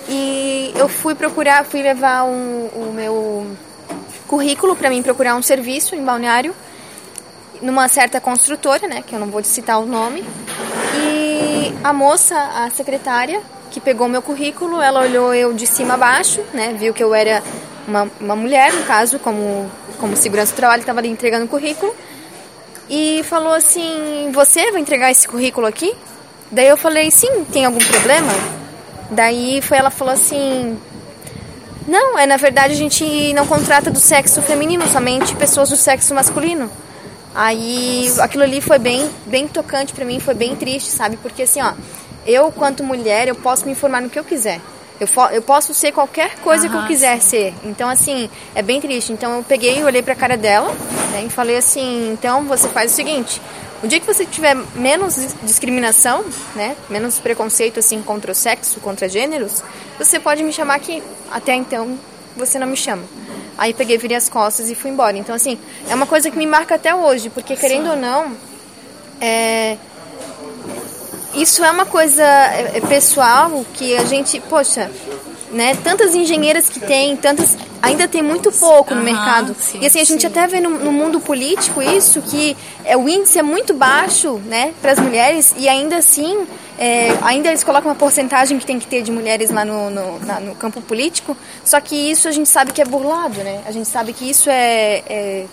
e 0.08 0.72
eu 0.76 0.88
fui 0.88 1.14
procurar, 1.14 1.64
fui 1.64 1.82
levar 1.82 2.24
um, 2.24 2.66
o 2.74 2.92
meu 2.94 3.46
currículo 4.26 4.76
para 4.76 4.90
mim 4.90 5.02
procurar 5.02 5.34
um 5.36 5.42
serviço 5.42 5.94
em 5.94 6.04
Balneário, 6.04 6.54
numa 7.62 7.88
certa 7.88 8.20
construtora, 8.20 8.86
né, 8.86 9.02
que 9.06 9.14
eu 9.14 9.20
não 9.20 9.28
vou 9.28 9.42
citar 9.42 9.80
o 9.80 9.86
nome. 9.86 10.24
E 10.94 11.74
a 11.82 11.92
moça, 11.92 12.36
a 12.36 12.70
secretária, 12.70 13.40
que 13.70 13.80
pegou 13.80 14.08
meu 14.08 14.22
currículo, 14.22 14.80
ela 14.80 15.00
olhou 15.00 15.34
eu 15.34 15.52
de 15.52 15.66
cima 15.66 15.94
a 15.94 15.96
baixo, 15.96 16.42
né, 16.52 16.74
viu 16.78 16.92
que 16.92 17.02
eu 17.02 17.14
era 17.14 17.42
uma, 17.86 18.10
uma 18.20 18.36
mulher, 18.36 18.72
no 18.72 18.84
caso, 18.84 19.18
como, 19.18 19.70
como 19.98 20.16
segurança 20.16 20.52
do 20.52 20.56
trabalho, 20.56 20.80
estava 20.80 21.00
ali 21.00 21.08
entregando 21.08 21.44
o 21.44 21.48
currículo. 21.48 21.94
E 22.88 23.22
falou 23.24 23.52
assim: 23.52 24.30
Você 24.32 24.70
vai 24.70 24.80
entregar 24.80 25.10
esse 25.10 25.26
currículo 25.26 25.66
aqui? 25.66 25.92
Daí 26.50 26.68
eu 26.68 26.76
falei: 26.76 27.10
Sim, 27.10 27.44
tem 27.52 27.64
algum 27.64 27.80
problema? 27.80 28.32
Daí 29.10 29.60
foi 29.60 29.78
ela 29.78 29.90
falou 29.90 30.14
assim: 30.14 30.78
não, 31.86 32.18
é 32.18 32.26
na 32.26 32.36
verdade 32.36 32.72
a 32.72 32.76
gente 32.76 33.32
não 33.34 33.46
contrata 33.46 33.90
do 33.90 33.98
sexo 33.98 34.42
feminino, 34.42 34.86
somente 34.88 35.34
pessoas 35.36 35.68
do 35.68 35.76
sexo 35.76 36.14
masculino. 36.14 36.70
Aí 37.34 38.10
aquilo 38.20 38.44
ali 38.44 38.60
foi 38.60 38.78
bem, 38.78 39.10
bem 39.26 39.46
tocante 39.46 39.92
para 39.92 40.04
mim, 40.04 40.18
foi 40.18 40.34
bem 40.34 40.56
triste, 40.56 40.88
sabe? 40.88 41.16
Porque 41.18 41.42
assim, 41.42 41.60
ó, 41.60 41.74
eu 42.26 42.50
quanto 42.50 42.82
mulher, 42.82 43.28
eu 43.28 43.34
posso 43.34 43.66
me 43.66 43.72
informar 43.72 44.00
no 44.00 44.10
que 44.10 44.18
eu 44.18 44.24
quiser. 44.24 44.60
Eu, 44.98 45.06
eu 45.32 45.42
posso 45.42 45.74
ser 45.74 45.92
qualquer 45.92 46.36
coisa 46.36 46.68
que 46.68 46.74
eu 46.74 46.86
quiser 46.86 47.20
ser. 47.20 47.52
Então, 47.64 47.88
assim, 47.88 48.30
é 48.54 48.62
bem 48.62 48.80
triste. 48.80 49.12
Então, 49.12 49.36
eu 49.36 49.42
peguei, 49.42 49.84
olhei 49.84 50.02
pra 50.02 50.14
cara 50.14 50.38
dela 50.38 50.74
né, 51.12 51.24
e 51.26 51.28
falei 51.28 51.56
assim: 51.56 52.12
então 52.12 52.44
você 52.44 52.66
faz 52.68 52.92
o 52.92 52.94
seguinte, 52.94 53.40
o 53.82 53.86
dia 53.86 54.00
que 54.00 54.06
você 54.06 54.24
tiver 54.24 54.54
menos 54.74 55.16
discriminação, 55.42 56.24
né, 56.54 56.76
menos 56.88 57.18
preconceito 57.18 57.78
assim 57.78 58.02
contra 58.02 58.32
o 58.32 58.34
sexo, 58.34 58.80
contra 58.80 59.08
gêneros, 59.08 59.62
você 59.98 60.18
pode 60.18 60.42
me 60.42 60.52
chamar 60.52 60.76
aqui. 60.76 61.02
Até 61.30 61.54
então, 61.54 61.98
você 62.36 62.58
não 62.58 62.66
me 62.66 62.76
chama. 62.76 63.04
Aí 63.58 63.72
peguei, 63.72 63.96
virei 63.98 64.16
as 64.16 64.28
costas 64.28 64.70
e 64.70 64.74
fui 64.74 64.90
embora. 64.90 65.16
Então, 65.16 65.34
assim, 65.34 65.58
é 65.88 65.94
uma 65.94 66.06
coisa 66.06 66.30
que 66.30 66.36
me 66.36 66.46
marca 66.46 66.74
até 66.74 66.94
hoje, 66.94 67.30
porque 67.30 67.56
querendo 67.56 67.90
ou 67.90 67.96
não, 67.96 68.36
é... 69.20 69.76
isso 71.34 71.64
é 71.64 71.70
uma 71.70 71.86
coisa 71.86 72.22
é, 72.22 72.78
é 72.78 72.80
pessoal 72.80 73.64
que 73.74 73.96
a 73.96 74.04
gente, 74.04 74.40
poxa, 74.40 74.90
né, 75.50 75.76
tantas 75.82 76.14
engenheiras 76.14 76.68
que 76.68 76.80
tem, 76.80 77.16
tantas 77.16 77.56
ainda 77.86 78.08
tem 78.08 78.22
muito 78.22 78.50
pouco 78.52 78.94
no 78.94 79.02
mercado. 79.02 79.54
sim, 79.58 79.78
e 79.80 79.86
assim, 79.86 80.00
a 80.00 80.04
gente 80.04 80.20
sim. 80.20 80.26
até 80.26 80.46
vê 80.46 80.60
no, 80.60 80.70
no 80.70 80.92
mundo 80.92 81.20
político 81.20 81.80
isso, 81.82 82.20
que 82.22 82.56
é, 82.84 82.96
o 82.96 83.08
índice 83.08 83.38
é 83.38 83.42
muito 83.42 83.72
baixo 83.74 84.40
né, 84.46 84.72
para 84.82 84.92
as 84.92 84.98
mulheres 84.98 85.54
e 85.56 85.68
ainda 85.68 85.96
assim, 85.96 86.46
é, 86.78 87.16
ainda 87.22 87.48
eles 87.48 87.64
colocam 87.64 87.88
uma 87.90 87.94
porcentagem 87.96 88.58
que 88.58 88.66
tem 88.66 88.78
que 88.78 88.86
ter 88.86 89.02
de 89.02 89.10
mulheres 89.10 89.50
lá 89.50 89.64
no, 89.64 89.90
no, 89.90 90.18
na- 90.20 90.40
no 90.40 90.54
campo 90.54 90.80
político, 90.82 91.36
só 91.64 91.80
que 91.80 91.94
isso 91.94 92.28
a 92.28 92.32
gente 92.32 92.48
sabe 92.48 92.72
que 92.72 92.82
é 92.82 92.84
burlado, 92.84 93.42
né? 93.42 93.62
A 93.66 93.72
gente 93.72 93.88
sabe 93.88 94.12
que 94.12 94.28
isso 94.28 94.50
é... 94.50 95.02
é- 95.08 95.46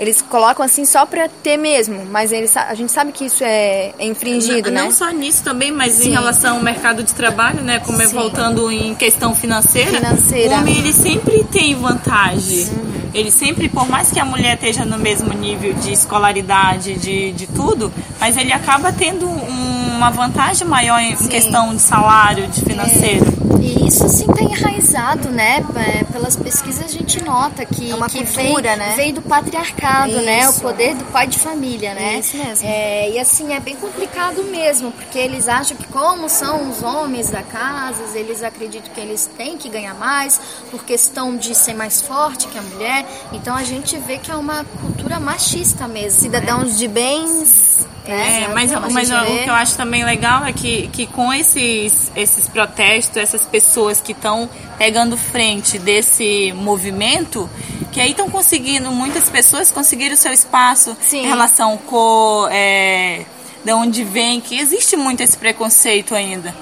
eles 0.00 0.22
colocam 0.22 0.64
assim 0.64 0.84
só 0.86 1.04
pra 1.04 1.28
ter 1.28 1.58
mesmo, 1.58 2.06
mas 2.10 2.32
eles, 2.32 2.56
a 2.56 2.74
gente 2.74 2.90
sabe 2.90 3.12
que 3.12 3.26
isso 3.26 3.44
é, 3.44 3.92
é 3.98 4.06
infringido, 4.06 4.70
não, 4.70 4.74
né? 4.76 4.82
não 4.84 4.90
só 4.90 5.10
nisso 5.10 5.44
também, 5.44 5.70
mas 5.70 5.92
Sim. 5.92 6.08
em 6.08 6.12
relação 6.12 6.56
ao 6.56 6.62
mercado 6.62 7.02
de 7.04 7.12
trabalho, 7.14 7.62
né? 7.62 7.78
Como 7.80 8.00
é 8.00 8.06
Sim. 8.06 8.14
voltando 8.14 8.72
em 8.72 8.94
questão 8.94 9.34
financeira, 9.34 9.90
Financeira. 9.98 10.54
o 10.54 10.58
homem 10.60 10.78
ele 10.78 10.92
sempre 10.94 11.44
tem 11.44 11.74
vantagem. 11.74 12.66
Ele 13.12 13.30
sempre, 13.30 13.68
por 13.68 13.88
mais 13.88 14.10
que 14.10 14.18
a 14.18 14.24
mulher 14.24 14.54
esteja 14.54 14.84
no 14.84 14.96
mesmo 14.96 15.34
nível 15.34 15.74
de 15.74 15.92
escolaridade, 15.92 16.94
de, 16.94 17.32
de 17.32 17.46
tudo, 17.48 17.92
mas 18.18 18.36
ele 18.36 18.52
acaba 18.52 18.92
tendo 18.92 19.26
um- 19.28 19.96
uma 19.96 20.10
vantagem 20.10 20.66
maior 20.66 20.98
em 21.00 21.14
Sim. 21.16 21.28
questão 21.28 21.74
de 21.74 21.82
salário, 21.82 22.46
de 22.46 22.62
financeiro. 22.62 23.39
E 23.60 23.86
isso 23.88 24.04
assim 24.04 24.26
está 24.30 24.42
enraizado, 24.42 25.28
né? 25.30 25.64
É, 25.76 26.04
Pelas 26.04 26.36
pesquisas 26.36 26.84
a 26.84 26.88
gente 26.88 27.22
nota 27.22 27.64
que, 27.64 27.90
É 27.90 27.94
uma 27.94 28.08
que 28.08 28.24
cultura, 28.24 28.70
vem, 28.70 28.78
né? 28.78 28.94
vem 28.96 29.14
do 29.14 29.22
patriarcado, 29.22 30.20
né? 30.22 30.46
O 30.46 30.50
Isso. 30.50 30.60
poder 30.60 30.94
do 30.94 31.04
pai 31.06 31.26
de 31.26 31.38
família, 31.38 31.94
né? 31.94 32.18
Isso 32.18 32.36
mesmo. 32.36 32.66
É, 32.66 33.10
e 33.10 33.18
assim, 33.18 33.52
é 33.52 33.60
bem 33.60 33.76
complicado 33.76 34.42
mesmo, 34.44 34.90
porque 34.92 35.18
eles 35.18 35.48
acham 35.48 35.76
que 35.76 35.86
como 35.88 36.28
são 36.28 36.70
os 36.70 36.82
homens 36.82 37.30
da 37.30 37.42
casa, 37.42 38.02
eles 38.18 38.42
acreditam 38.42 38.92
que 38.92 39.00
eles 39.00 39.28
têm 39.36 39.56
que 39.56 39.68
ganhar 39.68 39.94
mais 39.94 40.40
por 40.70 40.84
questão 40.84 41.36
de 41.36 41.54
ser 41.54 41.74
mais 41.74 42.00
forte 42.00 42.48
que 42.48 42.58
a 42.58 42.62
mulher. 42.62 43.04
Então 43.32 43.54
a 43.54 43.62
gente 43.64 43.96
vê 43.98 44.18
que 44.18 44.30
é 44.30 44.34
uma 44.36 44.64
cultura 44.80 45.20
machista 45.20 45.86
mesmo. 45.86 46.00
né? 46.00 46.10
Cidadãos 46.10 46.78
de 46.78 46.88
bens, 46.88 47.86
né? 48.06 48.44
É, 48.44 48.48
mas, 48.48 48.72
a 48.72 48.80
mas 48.80 49.08
gente 49.08 49.32
o 49.32 49.42
que 49.44 49.50
eu 49.50 49.54
acho 49.54 49.76
também 49.76 50.04
legal 50.04 50.44
é 50.44 50.52
que, 50.52 50.88
que 50.88 51.06
com 51.06 51.32
esses, 51.32 52.10
esses 52.16 52.48
protestos, 52.48 53.16
essas 53.16 53.44
pessoas 53.44 54.00
que 54.00 54.12
estão 54.12 54.48
pegando 54.78 55.16
frente 55.16 55.78
desse 55.78 56.52
movimento, 56.52 57.48
que 57.92 58.00
aí 58.00 58.10
estão 58.10 58.30
conseguindo, 58.30 58.90
muitas 58.90 59.28
pessoas 59.28 59.70
conseguiram 59.70 60.14
o 60.14 60.18
seu 60.18 60.32
espaço 60.32 60.96
Sim. 61.00 61.24
em 61.24 61.26
relação 61.26 61.76
com 61.76 62.48
é, 62.50 63.24
de 63.64 63.72
onde 63.72 64.04
vem, 64.04 64.40
que 64.40 64.58
existe 64.58 64.96
muito 64.96 65.22
esse 65.22 65.36
preconceito 65.36 66.14
ainda. 66.14 66.54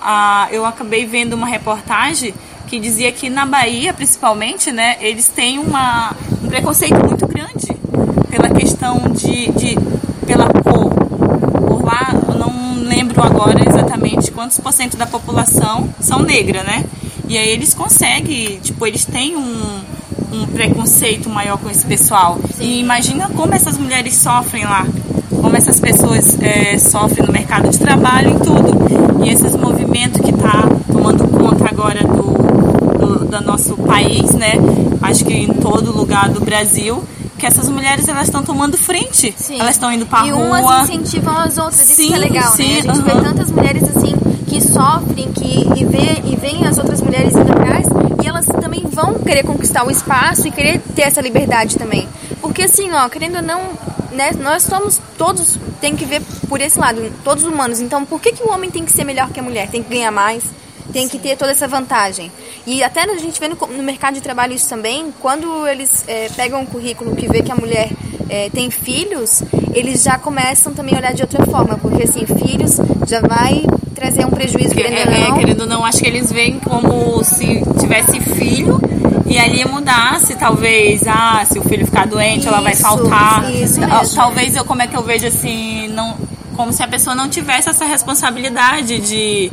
Ah, 0.00 0.48
eu 0.50 0.66
acabei 0.66 1.06
vendo 1.06 1.34
uma 1.34 1.46
reportagem 1.46 2.34
que 2.66 2.78
dizia 2.78 3.12
que 3.12 3.30
na 3.30 3.46
Bahia, 3.46 3.92
principalmente, 3.92 4.72
né, 4.72 4.96
eles 5.00 5.28
têm 5.28 5.58
uma, 5.58 6.14
um 6.42 6.48
preconceito 6.48 6.96
muito 7.06 7.26
grande 7.26 7.68
pela 8.30 8.48
questão 8.50 8.98
de, 9.10 9.50
de 9.52 9.76
pela 10.26 10.48
cor. 10.48 10.90
Por 11.68 11.84
lá, 11.84 12.12
eu 12.14 12.38
lembro 13.22 13.42
agora 13.42 13.60
exatamente 13.68 14.30
quantos 14.30 14.58
por 14.58 14.72
cento 14.72 14.96
da 14.96 15.06
população 15.06 15.88
são 16.00 16.20
negra, 16.20 16.62
né? 16.62 16.84
E 17.28 17.38
aí 17.38 17.48
eles 17.50 17.72
conseguem, 17.72 18.58
tipo, 18.60 18.86
eles 18.86 19.04
têm 19.04 19.36
um, 19.36 19.80
um 20.32 20.46
preconceito 20.46 21.30
maior 21.30 21.56
com 21.58 21.70
esse 21.70 21.84
pessoal. 21.84 22.38
E 22.58 22.80
imagina 22.80 23.30
como 23.30 23.54
essas 23.54 23.78
mulheres 23.78 24.16
sofrem 24.16 24.64
lá, 24.64 24.86
como 25.40 25.56
essas 25.56 25.78
pessoas 25.80 26.36
é, 26.40 26.78
sofrem 26.78 27.26
no 27.26 27.32
mercado 27.32 27.68
de 27.70 27.78
trabalho 27.78 28.36
e 28.36 28.40
tudo. 28.40 29.24
E 29.24 29.30
esses 29.30 29.56
movimentos 29.56 30.20
que 30.20 30.32
tá 30.32 30.68
tomando 30.90 31.26
conta 31.28 31.68
agora 31.68 32.00
do, 32.02 32.98
do, 32.98 33.24
do 33.24 33.40
nosso 33.44 33.76
país, 33.76 34.32
né? 34.32 34.52
Acho 35.00 35.24
que 35.24 35.32
em 35.32 35.48
todo 35.54 35.96
lugar 35.96 36.28
do 36.28 36.40
Brasil, 36.40 37.02
que 37.42 37.46
essas 37.46 37.68
mulheres 37.68 38.06
elas 38.06 38.28
estão 38.28 38.44
tomando 38.44 38.78
frente. 38.78 39.34
Sim. 39.36 39.58
Elas 39.58 39.74
estão 39.74 39.90
indo 39.90 40.06
pra 40.06 40.24
e 40.24 40.30
rua. 40.30 40.60
umas 40.60 40.88
incentivam 40.88 41.36
as 41.36 41.58
outras, 41.58 41.80
isso 41.80 41.96
que 41.96 42.06
Sim, 42.06 42.14
é 42.14 42.18
legal, 42.18 42.52
sim, 42.52 42.74
né? 42.74 42.78
A 42.78 42.94
gente 42.94 43.02
vê 43.02 43.10
tantas 43.20 43.50
mulheres 43.50 43.82
assim 43.82 44.14
que 44.46 44.60
sofrem 44.60 45.32
que, 45.32 45.68
e, 45.76 45.84
vê, 45.84 46.22
e 46.24 46.36
veem 46.36 46.68
as 46.68 46.78
outras 46.78 47.00
mulheres 47.00 47.34
indo 47.34 47.50
atrás 47.50 47.84
e 48.22 48.28
elas 48.28 48.46
também 48.46 48.84
vão 48.86 49.14
querer 49.14 49.42
conquistar 49.42 49.84
o 49.84 49.90
espaço 49.90 50.46
e 50.46 50.52
querer 50.52 50.80
ter 50.94 51.02
essa 51.02 51.20
liberdade 51.20 51.76
também. 51.76 52.08
Porque 52.40 52.62
assim, 52.62 52.92
ó, 52.92 53.08
querendo 53.08 53.38
ou 53.38 53.42
não, 53.42 53.60
né, 54.12 54.30
nós 54.38 54.62
somos 54.62 55.00
todos, 55.18 55.58
tem 55.80 55.96
que 55.96 56.04
ver 56.04 56.22
por 56.48 56.60
esse 56.60 56.78
lado, 56.78 57.12
todos 57.24 57.42
humanos. 57.42 57.80
Então, 57.80 58.04
por 58.04 58.20
que, 58.20 58.30
que 58.30 58.44
o 58.44 58.52
homem 58.52 58.70
tem 58.70 58.84
que 58.84 58.92
ser 58.92 59.02
melhor 59.02 59.30
que 59.30 59.40
a 59.40 59.42
mulher? 59.42 59.68
Tem 59.68 59.82
que 59.82 59.90
ganhar 59.90 60.12
mais? 60.12 60.44
Tem 60.92 61.08
que 61.08 61.18
ter 61.18 61.36
toda 61.36 61.50
essa 61.52 61.66
vantagem. 61.66 62.30
E 62.66 62.82
até 62.82 63.02
a 63.02 63.16
gente 63.18 63.40
vê 63.40 63.48
no, 63.48 63.56
no 63.56 63.82
mercado 63.82 64.14
de 64.14 64.20
trabalho 64.20 64.52
isso 64.52 64.68
também, 64.68 65.12
quando 65.20 65.66
eles 65.66 66.04
é, 66.06 66.28
pegam 66.36 66.60
um 66.60 66.66
currículo 66.66 67.16
que 67.16 67.26
vê 67.28 67.42
que 67.42 67.50
a 67.50 67.56
mulher 67.56 67.90
é, 68.28 68.50
tem 68.50 68.70
filhos, 68.70 69.42
eles 69.74 70.02
já 70.02 70.18
começam 70.18 70.72
também 70.74 70.94
a 70.94 70.98
olhar 70.98 71.14
de 71.14 71.22
outra 71.22 71.44
forma, 71.46 71.78
porque 71.78 72.04
assim, 72.04 72.24
filhos 72.26 72.76
já 73.06 73.20
vai 73.20 73.64
trazer 73.94 74.24
um 74.24 74.30
prejuízo, 74.30 74.72
É, 74.72 74.74
querendo 74.74 74.96
é, 75.10 75.28
não. 75.28 75.38
querendo 75.38 75.60
ou 75.62 75.66
não, 75.66 75.84
acho 75.84 75.98
que 75.98 76.06
eles 76.06 76.30
veem 76.32 76.58
como 76.58 77.22
se 77.24 77.62
tivesse 77.80 78.20
filho 78.20 78.80
e 79.26 79.38
ali 79.38 79.64
mudasse, 79.64 80.34
talvez, 80.36 81.02
ah, 81.06 81.44
se 81.50 81.58
o 81.58 81.62
filho 81.62 81.86
ficar 81.86 82.06
doente, 82.06 82.46
ela 82.46 82.60
vai 82.60 82.72
Isso, 82.72 82.82
faltar. 82.82 83.50
isso 83.54 83.80
mesmo. 83.80 84.14
Talvez 84.14 84.56
eu, 84.56 84.64
como 84.64 84.82
é 84.82 84.86
que 84.86 84.96
eu 84.96 85.02
vejo 85.02 85.26
assim, 85.26 85.88
não, 85.88 86.16
como 86.56 86.72
se 86.72 86.82
a 86.82 86.88
pessoa 86.88 87.14
não 87.14 87.28
tivesse 87.28 87.68
essa 87.70 87.84
responsabilidade 87.86 88.98
de, 88.98 89.50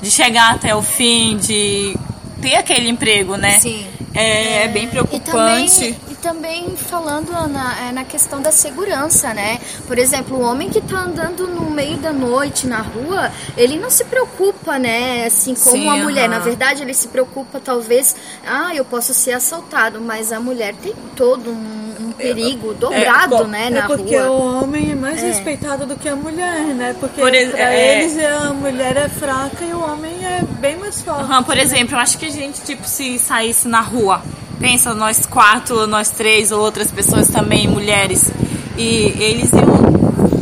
de 0.00 0.10
chegar 0.10 0.54
até 0.54 0.74
o 0.74 0.82
fim, 0.82 1.36
de 1.36 1.96
ter 2.40 2.56
aquele 2.56 2.88
emprego, 2.88 3.36
né? 3.36 3.58
Sim. 3.58 3.86
É, 4.12 4.64
é 4.64 4.68
bem 4.68 4.84
E 4.84 4.86
preocupante. 4.88 5.30
também, 5.30 5.96
e 6.10 6.14
também 6.16 6.76
falando 6.76 7.30
na, 7.48 7.88
é, 7.88 7.92
na 7.92 8.04
questão 8.04 8.42
da 8.42 8.50
segurança, 8.50 9.32
né? 9.32 9.60
Por 9.86 9.98
exemplo, 9.98 10.36
o 10.36 10.40
homem 10.40 10.68
que 10.68 10.80
tá 10.80 11.02
andando 11.02 11.46
no 11.46 11.70
meio 11.70 11.96
da 11.98 12.12
noite 12.12 12.66
na 12.66 12.80
rua, 12.80 13.30
ele 13.56 13.78
não 13.78 13.88
se 13.88 14.04
preocupa, 14.04 14.78
né? 14.80 15.26
Assim 15.26 15.54
como 15.54 15.76
Sim, 15.76 15.88
a 15.88 15.96
mulher. 16.02 16.28
Na 16.28 16.40
verdade, 16.40 16.82
ele 16.82 16.94
se 16.94 17.06
preocupa, 17.08 17.60
talvez, 17.60 18.16
ah, 18.44 18.74
eu 18.74 18.84
posso 18.84 19.14
ser 19.14 19.32
assaltado, 19.32 20.00
mas 20.00 20.32
a 20.32 20.40
mulher 20.40 20.74
tem 20.74 20.92
todo 21.14 21.50
um, 21.50 21.89
um 22.00 22.12
perigo 22.12 22.74
dobrado, 22.74 23.36
co- 23.38 23.44
né? 23.44 23.66
É 23.66 23.70
Na 23.70 23.86
porque 23.86 24.16
rua. 24.16 24.30
o 24.30 24.62
homem 24.62 24.92
é 24.92 24.94
mais 24.94 25.20
respeitado 25.20 25.86
do 25.86 25.96
que 25.96 26.08
a 26.08 26.16
mulher, 26.16 26.60
né? 26.74 26.94
Porque 26.98 27.20
Por 27.20 27.34
ex- 27.34 27.50
pra 27.50 27.72
é- 27.74 28.02
eles 28.02 28.18
a 28.24 28.52
mulher 28.52 28.96
é 28.96 29.08
fraca 29.08 29.64
e 29.64 29.72
o 29.72 29.80
homem 29.82 30.12
é 30.24 30.42
bem 30.60 30.76
mais 30.78 31.00
forte. 31.02 31.22
Aham, 31.22 31.42
por 31.42 31.56
exemplo, 31.58 31.94
eu 31.94 31.98
acho 32.00 32.18
que 32.18 32.26
a 32.26 32.30
gente, 32.30 32.60
tipo, 32.62 32.86
se 32.86 33.18
saísse 33.18 33.68
na 33.68 33.80
rua, 33.80 34.22
pensa 34.58 34.94
nós 34.94 35.26
quatro, 35.26 35.86
nós 35.86 36.10
três, 36.10 36.50
ou 36.52 36.60
outras 36.60 36.90
pessoas 36.90 37.28
também, 37.28 37.68
mulheres, 37.68 38.30
e 38.76 39.14
eles 39.18 39.50
iam. 39.52 39.90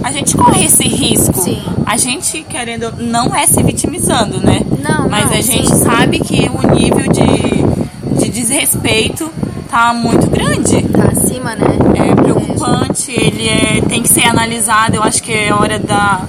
A 0.05 0.13
gente 0.13 0.37
corre 0.37 0.65
esse 0.65 0.85
risco. 0.89 1.39
Sim. 1.43 1.63
A 1.85 1.97
gente, 1.97 2.43
querendo, 2.43 2.93
não 2.99 3.35
é 3.35 3.47
se 3.47 3.63
vitimizando, 3.63 4.41
né? 4.41 4.61
Não, 4.79 5.09
Mas 5.09 5.27
não, 5.27 5.33
a 5.33 5.41
gente 5.41 5.69
sim. 5.69 5.85
sabe 5.85 6.19
que 6.21 6.49
o 6.49 6.75
nível 6.75 7.07
de, 7.13 8.19
de 8.25 8.31
desrespeito 8.31 9.31
tá 9.71 9.93
muito 9.93 10.27
grande. 10.29 10.83
Tá 10.89 11.05
acima, 11.17 11.55
né? 11.55 11.67
É 12.11 12.15
preocupante, 12.15 13.11
ele 13.13 13.49
é, 13.49 13.81
tem 13.89 14.03
que 14.03 14.09
ser 14.09 14.27
analisado. 14.27 14.97
Eu 14.97 15.03
acho 15.03 15.23
que 15.23 15.33
é 15.33 15.53
hora 15.53 15.79
da 15.79 16.23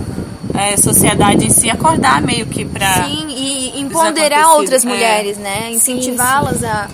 é, 0.55 0.75
sociedade 0.77 1.45
em 1.45 1.49
si 1.49 1.69
acordar 1.69 2.21
meio 2.21 2.45
que 2.45 2.65
pra. 2.65 3.05
Sim, 3.05 3.27
e 3.29 3.79
empoderar 3.81 4.53
outras 4.55 4.83
é. 4.85 4.87
mulheres, 4.87 5.37
né? 5.37 5.71
Incentivá-las 5.71 6.63
a, 6.63 6.87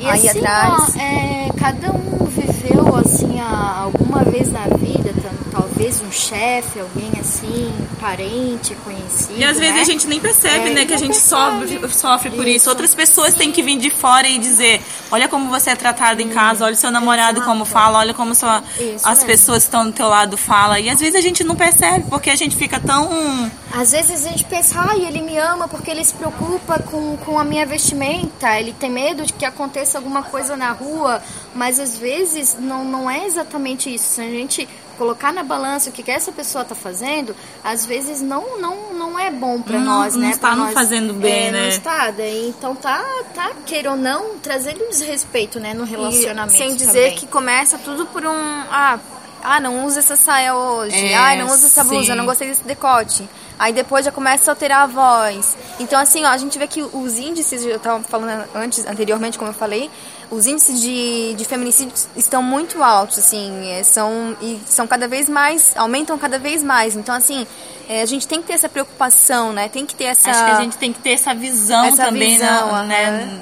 E 0.00 0.06
a 0.08 0.16
ir 0.16 0.28
assim, 0.28 0.38
atrás. 0.38 0.94
ó, 0.96 1.00
é, 1.00 1.48
cada 1.56 1.90
um 1.92 2.26
viveu 2.26 2.94
assim 2.96 3.40
a- 3.40 3.82
alguma 3.84 4.22
vez 4.24 4.50
na 4.52 4.60
vida, 4.76 5.10
tam- 5.22 5.47
talvez 5.58 6.00
um 6.00 6.12
chefe, 6.12 6.78
alguém 6.80 7.10
assim, 7.20 7.74
parente, 8.00 8.74
conhecido. 8.84 9.34
E 9.38 9.44
às 9.44 9.58
vezes 9.58 9.74
né? 9.74 9.80
a 9.80 9.84
gente 9.84 10.06
nem 10.06 10.20
percebe, 10.20 10.68
É, 10.68 10.70
né, 10.70 10.84
que 10.86 10.94
a 10.94 10.98
gente 10.98 11.14
percebe. 11.14 11.80
sofre, 11.80 11.88
sofre 11.94 12.30
por 12.30 12.46
isso. 12.46 12.56
Isso. 12.58 12.68
Outras 12.70 12.94
pessoas 12.94 13.34
têm 13.34 13.50
que 13.50 13.62
vir 13.62 13.76
de 13.78 13.90
fora 13.90 14.28
e 14.28 14.38
dizer: 14.38 14.80
olha 15.10 15.28
como 15.28 15.50
você 15.50 15.70
é 15.70 15.76
tratado 15.76 16.20
em 16.22 16.28
casa, 16.28 16.64
olha 16.64 16.74
o 16.74 16.76
seu 16.76 16.90
namorado 16.90 17.42
como 17.42 17.64
fala, 17.64 17.98
olha 17.98 18.14
como 18.14 18.34
sua, 18.34 18.62
Isso 18.78 19.06
as 19.06 19.18
mesmo. 19.18 19.26
pessoas 19.26 19.58
que 19.64 19.68
estão 19.68 19.84
do 19.86 19.92
teu 19.92 20.08
lado 20.08 20.36
falam. 20.36 20.78
E 20.78 20.88
às 20.88 21.00
vezes 21.00 21.16
a 21.16 21.20
gente 21.20 21.42
não 21.42 21.56
percebe, 21.56 22.04
porque 22.08 22.30
a 22.30 22.36
gente 22.36 22.54
fica 22.56 22.78
tão. 22.78 23.50
Às 23.72 23.90
vezes 23.92 24.24
a 24.26 24.30
gente 24.30 24.44
pensa, 24.44 24.80
ai, 24.80 25.04
ele 25.04 25.20
me 25.20 25.36
ama 25.36 25.66
porque 25.68 25.90
ele 25.90 26.04
se 26.04 26.14
preocupa 26.14 26.78
com, 26.80 27.16
com 27.18 27.38
a 27.38 27.44
minha 27.44 27.66
vestimenta, 27.66 28.58
ele 28.58 28.72
tem 28.72 28.90
medo 28.90 29.24
de 29.26 29.32
que 29.32 29.44
aconteça 29.44 29.98
alguma 29.98 30.22
coisa 30.22 30.56
na 30.56 30.70
rua, 30.72 31.20
mas 31.54 31.78
às 31.80 31.96
vezes 31.98 32.56
não, 32.58 32.84
não 32.84 33.10
é 33.10 33.26
exatamente 33.26 33.92
isso. 33.92 34.14
Se 34.14 34.20
a 34.20 34.24
gente 34.24 34.68
colocar 34.98 35.32
na 35.32 35.42
balança 35.42 35.88
o 35.88 35.92
que, 35.92 36.02
que 36.02 36.10
essa 36.10 36.30
pessoa 36.32 36.62
está 36.62 36.74
fazendo, 36.74 37.34
às 37.64 37.86
vezes 37.86 38.20
não, 38.20 38.58
não, 38.60 38.92
não 38.92 39.18
é 39.18 39.30
bom 39.30 39.62
para 39.62 39.78
Não- 39.78 40.00
nós, 40.00 40.14
não 40.14 40.22
né? 40.22 40.30
está 40.30 40.48
Pra 40.48 40.56
nos 40.56 40.64
nós, 40.66 40.74
fazendo 40.74 41.14
bem, 41.14 41.46
é, 41.46 41.50
né? 41.52 41.60
Não 41.62 41.68
está, 41.68 42.10
daí, 42.10 42.48
então 42.48 42.74
tá, 42.74 43.02
tá, 43.34 43.52
queira 43.64 43.92
ou 43.92 43.96
não, 43.96 44.36
trazendo 44.38 44.84
um 44.84 44.90
desrespeito, 44.90 45.58
né, 45.60 45.72
no 45.72 45.84
E 45.86 45.88
relacionamento 45.88 46.58
sem 46.58 46.74
dizer 46.74 46.92
também. 46.92 47.14
que 47.16 47.26
começa 47.26 47.78
tudo 47.78 48.04
por 48.06 48.26
um. 48.26 48.34
Ah, 48.70 48.98
ah, 49.42 49.60
não 49.60 49.84
usa 49.86 50.00
essa 50.00 50.16
saia 50.16 50.54
hoje. 50.54 50.96
É, 50.96 51.14
ah, 51.16 51.36
não 51.36 51.46
usa 51.46 51.66
essa 51.66 51.84
blusa, 51.84 52.12
sim. 52.12 52.18
não 52.18 52.26
gostei 52.26 52.48
desse 52.48 52.64
decote. 52.64 53.28
aí 53.56 53.72
depois 53.72 54.04
já 54.04 54.10
começa 54.12 54.50
a 54.50 54.52
alterar 54.52 54.80
a 54.82 54.86
voz. 54.86 55.56
Então, 55.80 55.98
assim, 56.00 56.24
ó, 56.24 56.28
a 56.28 56.36
gente 56.38 56.58
vê 56.58 56.66
que 56.66 56.82
os 56.82 57.18
índices, 57.18 57.64
eu 57.64 57.76
estava 57.76 58.02
falando 58.02 58.44
antes, 58.54 58.84
anteriormente, 58.86 59.38
como 59.38 59.50
eu 59.50 59.54
falei, 59.54 59.88
os 60.30 60.46
índices 60.46 60.80
de, 60.80 61.34
de 61.34 61.44
feminicídios 61.44 62.08
estão 62.16 62.42
muito 62.42 62.82
altos, 62.82 63.18
assim, 63.18 63.70
é, 63.70 63.82
são, 63.82 64.36
e 64.40 64.60
são 64.66 64.86
cada 64.86 65.08
vez 65.08 65.28
mais, 65.28 65.76
aumentam 65.76 66.18
cada 66.18 66.38
vez 66.38 66.62
mais. 66.62 66.96
Então, 66.96 67.14
assim, 67.14 67.46
é, 67.88 68.02
a 68.02 68.06
gente 68.06 68.28
tem 68.28 68.40
que 68.40 68.48
ter 68.48 68.54
essa 68.54 68.68
preocupação, 68.68 69.52
né? 69.52 69.68
Tem 69.68 69.86
que 69.86 69.94
ter 69.94 70.04
essa... 70.04 70.30
Acho 70.30 70.44
que 70.44 70.50
a 70.50 70.60
gente 70.60 70.76
tem 70.76 70.92
que 70.92 71.00
ter 71.00 71.10
essa 71.10 71.34
visão 71.34 71.84
essa 71.84 72.04
também, 72.04 72.30
visão, 72.30 72.86
né? 72.86 73.10
né? 73.10 73.40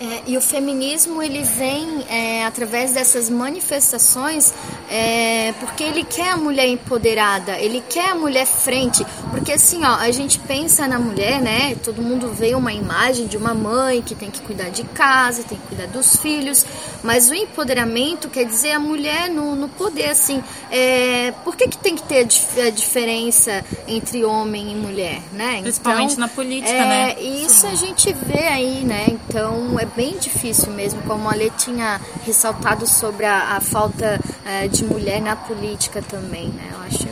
É, 0.00 0.22
e 0.26 0.36
o 0.36 0.40
feminismo 0.40 1.22
ele 1.22 1.42
vem 1.42 2.04
é, 2.08 2.44
através 2.44 2.92
dessas 2.92 3.30
manifestações 3.30 4.52
é, 4.90 5.54
porque 5.60 5.84
ele 5.84 6.04
quer 6.04 6.30
a 6.30 6.36
mulher 6.36 6.66
empoderada, 6.68 7.58
ele 7.58 7.82
quer 7.88 8.10
a 8.10 8.14
mulher 8.14 8.46
frente, 8.46 9.06
porque 9.30 9.52
assim 9.52 9.84
ó, 9.84 9.94
a 9.94 10.10
gente 10.10 10.38
pensa 10.40 10.86
na 10.88 10.98
mulher, 10.98 11.40
né? 11.40 11.76
Todo 11.82 12.02
mundo 12.02 12.28
vê 12.28 12.54
uma 12.54 12.72
imagem 12.72 13.26
de 13.26 13.36
uma 13.36 13.54
mãe 13.54 14.02
que 14.02 14.14
tem 14.14 14.30
que 14.30 14.40
cuidar 14.42 14.68
de 14.70 14.82
casa, 14.84 15.42
tem 15.44 15.58
que 15.58 15.66
cuidar 15.68 15.86
dos 15.86 16.16
filhos, 16.16 16.66
mas 17.02 17.30
o 17.30 17.34
empoderamento 17.34 18.28
quer 18.28 18.44
dizer 18.44 18.72
a 18.72 18.78
mulher 18.78 19.30
no, 19.30 19.54
no 19.54 19.68
poder, 19.68 20.10
assim. 20.10 20.42
É, 20.70 21.32
por 21.44 21.56
que, 21.56 21.68
que 21.68 21.78
tem 21.78 21.94
que 21.94 22.02
ter 22.02 22.20
a, 22.20 22.22
dif 22.24 22.60
a, 22.60 22.70
diferença 22.70 23.64
entre 23.86 24.24
homem 24.24 24.72
e 24.72 24.74
mulher, 24.74 25.20
né? 25.32 25.60
Principalmente 25.62 26.12
então, 26.12 26.26
na 26.26 26.28
política, 26.28 26.70
é, 26.70 26.86
né? 26.86 27.20
Isso 27.20 27.60
Sim. 27.60 27.68
a 27.68 27.74
gente 27.74 28.12
vê 28.12 28.48
aí, 28.48 28.84
né? 28.84 29.06
Então 29.08 29.78
é 29.84 29.96
bem 29.96 30.18
difícil 30.18 30.72
mesmo, 30.72 31.02
como 31.02 31.28
a 31.28 31.34
Lê 31.34 31.50
tinha 31.50 32.00
ressaltado 32.24 32.86
sobre 32.86 33.26
a, 33.26 33.56
a 33.56 33.60
falta 33.60 34.18
é, 34.44 34.66
de 34.66 34.84
mulher 34.84 35.20
na 35.20 35.36
política 35.36 36.02
também, 36.02 36.48
né? 36.48 36.70
Eu 36.72 36.80
acho 36.86 37.06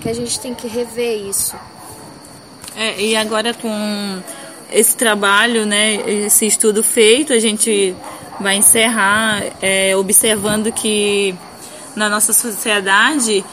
que 0.00 0.08
a 0.08 0.14
gente 0.14 0.40
tem 0.40 0.54
que 0.54 0.66
rever 0.66 1.28
isso. 1.28 1.54
É, 2.74 3.00
e 3.00 3.14
agora 3.14 3.52
com 3.54 4.22
esse 4.72 4.96
trabalho, 4.96 5.64
né, 5.66 5.96
esse 6.24 6.46
estudo 6.46 6.82
feito, 6.82 7.32
a 7.32 7.38
gente 7.38 7.94
vai 8.40 8.56
encerrar 8.56 9.42
é, 9.62 9.94
observando 9.96 10.72
que 10.72 11.34
na 11.94 12.08
nossa 12.08 12.32
sociedade 12.32 13.44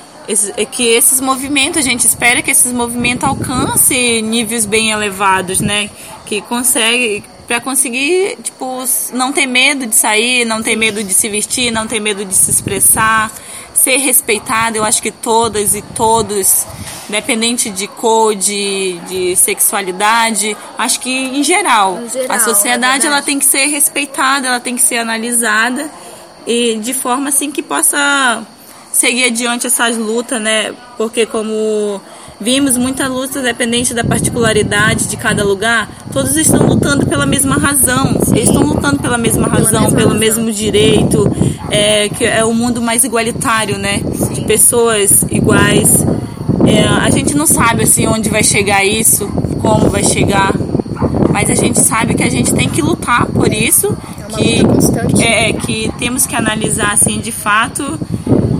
é 0.55 0.65
que 0.65 0.87
esses 0.87 1.19
movimentos, 1.19 1.77
a 1.77 1.81
gente 1.81 2.05
espera 2.05 2.41
que 2.41 2.51
esses 2.51 2.71
movimentos 2.71 3.27
alcancem 3.27 4.21
níveis 4.21 4.65
bem 4.65 4.91
elevados, 4.91 5.59
né? 5.59 5.89
Que 6.25 6.41
consegue, 6.41 7.23
para 7.51 7.59
conseguir, 7.59 8.37
tipo, 8.41 8.85
não 9.11 9.33
ter 9.33 9.45
medo 9.45 9.85
de 9.85 9.93
sair, 9.93 10.45
não 10.45 10.63
ter 10.63 10.77
medo 10.77 11.03
de 11.03 11.13
se 11.13 11.27
vestir, 11.27 11.69
não 11.69 11.85
ter 11.85 11.99
medo 11.99 12.23
de 12.23 12.33
se 12.33 12.49
expressar, 12.49 13.29
ser 13.73 13.97
respeitada. 13.97 14.77
Eu 14.77 14.85
acho 14.85 15.01
que 15.01 15.11
todas 15.11 15.75
e 15.75 15.81
todos, 15.81 16.65
independente 17.09 17.69
de 17.69 17.89
cor, 17.89 18.33
de, 18.35 18.97
de 18.99 19.35
sexualidade, 19.35 20.55
acho 20.77 21.01
que 21.01 21.11
em 21.11 21.43
geral, 21.43 21.99
em 22.01 22.07
geral 22.07 22.37
a 22.37 22.39
sociedade 22.39 23.05
é 23.05 23.09
ela 23.09 23.21
tem 23.21 23.37
que 23.37 23.43
ser 23.43 23.65
respeitada, 23.65 24.47
ela 24.47 24.61
tem 24.61 24.77
que 24.77 24.81
ser 24.81 24.99
analisada 24.99 25.91
e 26.47 26.77
de 26.77 26.93
forma 26.93 27.27
assim 27.27 27.51
que 27.51 27.61
possa 27.61 28.47
seguir 28.93 29.25
adiante 29.25 29.67
essas 29.67 29.97
lutas, 29.97 30.41
né? 30.41 30.73
Porque 30.97 31.25
como 31.25 31.99
Vimos 32.41 32.75
muita 32.75 33.07
luta 33.07 33.39
dependente 33.39 33.93
da 33.93 34.03
particularidade 34.03 35.07
de 35.07 35.15
cada 35.15 35.43
lugar. 35.43 35.87
Todos 36.11 36.35
estão 36.35 36.65
lutando 36.65 37.05
pela 37.05 37.23
mesma 37.23 37.55
razão. 37.55 38.19
Eles 38.31 38.49
estão 38.49 38.63
lutando 38.63 38.99
pela 38.99 39.15
mesma 39.15 39.47
razão, 39.47 39.83
mesma 39.83 39.95
pelo 39.95 40.09
razão. 40.09 40.19
mesmo 40.19 40.51
direito, 40.51 41.31
é, 41.69 42.09
que 42.09 42.25
é 42.25 42.43
o 42.43 42.51
mundo 42.51 42.81
mais 42.81 43.03
igualitário, 43.03 43.77
né? 43.77 44.01
De 44.33 44.41
pessoas 44.41 45.23
iguais. 45.29 46.03
É, 46.65 46.83
a 46.83 47.11
gente 47.11 47.35
não 47.35 47.45
sabe 47.45 47.83
assim 47.83 48.07
onde 48.07 48.27
vai 48.27 48.43
chegar 48.43 48.83
isso, 48.83 49.27
como 49.61 49.91
vai 49.91 50.03
chegar, 50.03 50.51
mas 51.29 51.47
a 51.47 51.55
gente 51.55 51.79
sabe 51.79 52.15
que 52.15 52.23
a 52.23 52.29
gente 52.29 52.53
tem 52.53 52.67
que 52.67 52.81
lutar 52.81 53.27
por 53.27 53.53
isso, 53.53 53.95
é 54.33 55.07
que 55.15 55.23
é 55.23 55.53
que 55.53 55.91
temos 55.99 56.25
que 56.25 56.35
analisar 56.35 56.93
assim 56.93 57.19
de 57.19 57.31
fato 57.31 57.99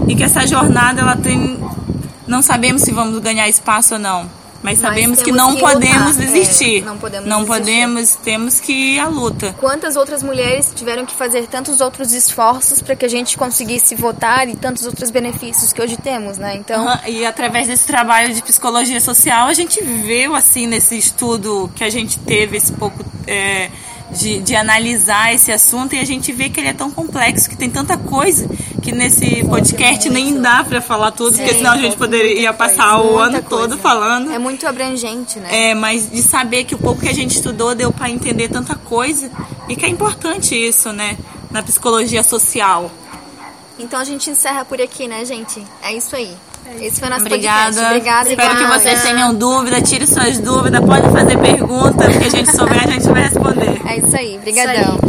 e 0.08 0.16
que 0.16 0.24
essa 0.24 0.46
jornada 0.46 1.02
ela 1.02 1.16
tem 1.16 1.58
não 2.32 2.42
sabemos 2.42 2.82
se 2.82 2.92
vamos 2.92 3.20
ganhar 3.20 3.48
espaço 3.50 3.96
ou 3.96 4.00
não. 4.00 4.42
Mas 4.64 4.78
sabemos 4.80 5.18
mas 5.18 5.26
que 5.26 5.32
não 5.32 5.56
que 5.56 5.62
podemos 5.62 6.16
lutar. 6.16 6.26
desistir. 6.28 6.84
É, 6.84 6.86
não 6.86 6.98
podemos 6.98 7.28
Não 7.28 7.44
desistir. 7.44 7.60
podemos, 7.60 8.16
temos 8.18 8.60
que 8.60 8.72
ir 8.72 9.00
à 9.00 9.08
luta. 9.08 9.56
Quantas 9.60 9.96
outras 9.96 10.22
mulheres 10.22 10.72
tiveram 10.76 11.04
que 11.04 11.16
fazer 11.16 11.48
tantos 11.48 11.82
outros 11.82 12.14
esforços 12.14 12.80
para 12.80 12.96
que 12.96 13.04
a 13.04 13.10
gente 13.10 13.36
conseguisse 13.38 13.96
votar 13.96 14.48
e 14.48 14.56
tantos 14.56 14.86
outros 14.86 15.10
benefícios 15.10 15.74
que 15.74 15.82
hoje 15.82 15.98
temos, 15.98 16.38
né? 16.38 16.56
Então, 16.56 16.86
uhum. 16.86 16.96
e 17.08 17.26
através 17.26 17.68
desse 17.68 17.88
trabalho 17.88 18.34
de 18.36 18.42
psicologia 18.44 19.02
social, 19.02 19.48
a 19.48 19.54
gente 19.54 19.84
viu 19.84 20.36
assim 20.36 20.68
nesse 20.68 20.96
estudo 20.96 21.72
que 21.76 21.84
a 21.84 21.90
gente 21.90 22.20
teve 22.20 22.58
esse 22.58 22.72
pouco 22.74 23.04
é, 23.26 23.72
de, 24.12 24.42
de 24.42 24.56
analisar 24.56 25.34
esse 25.34 25.52
assunto 25.52 25.96
e 25.96 26.00
a 26.00 26.06
gente 26.06 26.32
vê 26.32 26.50
que 26.50 26.60
ele 26.60 26.68
é 26.68 26.74
tão 26.74 26.92
complexo, 26.92 27.50
que 27.50 27.58
tem 27.58 27.70
tanta 27.70 27.98
coisa 27.98 28.48
que 28.82 28.92
nesse 28.92 29.44
podcast 29.46 30.10
nem 30.10 30.42
dá 30.42 30.64
para 30.64 30.82
falar 30.82 31.12
tudo, 31.12 31.36
Sim, 31.36 31.44
porque 31.44 31.58
senão 31.58 31.72
a 31.72 31.78
gente 31.78 31.96
poderia 31.96 32.52
passar 32.52 33.00
o 33.00 33.18
ano 33.18 33.42
coisa. 33.44 33.48
todo 33.48 33.78
falando. 33.78 34.32
É 34.32 34.40
muito 34.40 34.68
abrangente, 34.68 35.40
né? 35.40 35.70
É, 35.70 35.76
mas 35.76 36.10
de 36.10 36.22
saber 36.22 36.64
que 36.64 36.76
o 36.76 36.78
pouco 36.78 37.02
que 37.02 37.10
a 37.10 37.14
gente 37.14 37.36
estudou 37.36 37.76
deu 37.76 37.92
para 37.92 38.10
entender 38.10 38.50
tanta 38.50 38.76
coisa 38.76 39.30
e 39.70 39.76
que 39.76 39.86
é 39.86 39.90
importante 39.90 40.56
isso, 40.56 40.92
né, 40.92 41.18
na 41.52 41.62
psicologia 41.62 42.24
social. 42.24 42.92
Então 43.78 44.00
a 44.00 44.04
gente 44.04 44.30
encerra 44.30 44.66
por 44.66 44.82
aqui, 44.82 45.08
né, 45.08 45.24
gente? 45.26 45.64
É 45.84 45.94
isso 45.94 46.16
aí. 46.16 46.32
Esse 46.80 47.00
foi 47.00 47.08
o 47.10 47.12
nosso 47.12 47.26
Obrigada. 47.26 47.66
podcast. 47.74 47.86
Obrigada. 47.86 48.30
Espero 48.30 48.58
que 48.58 48.80
vocês 48.80 49.04
tenham 49.04 49.34
dúvida, 49.36 49.82
tire 49.82 50.08
suas 50.08 50.38
dúvidas, 50.40 50.80
pode 50.86 51.10
fazer 51.12 51.38
pergunta, 51.38 52.06
porque 52.06 52.26
a 52.26 52.30
gente 52.30 52.52
souber, 52.52 52.84
a 52.84 52.92
gente 52.92 53.08
vai 53.08 53.24
responder. 53.24 53.82
É 53.86 53.98
isso 53.98 54.16
aí. 54.16 54.38
Obrigadão. 54.38 55.00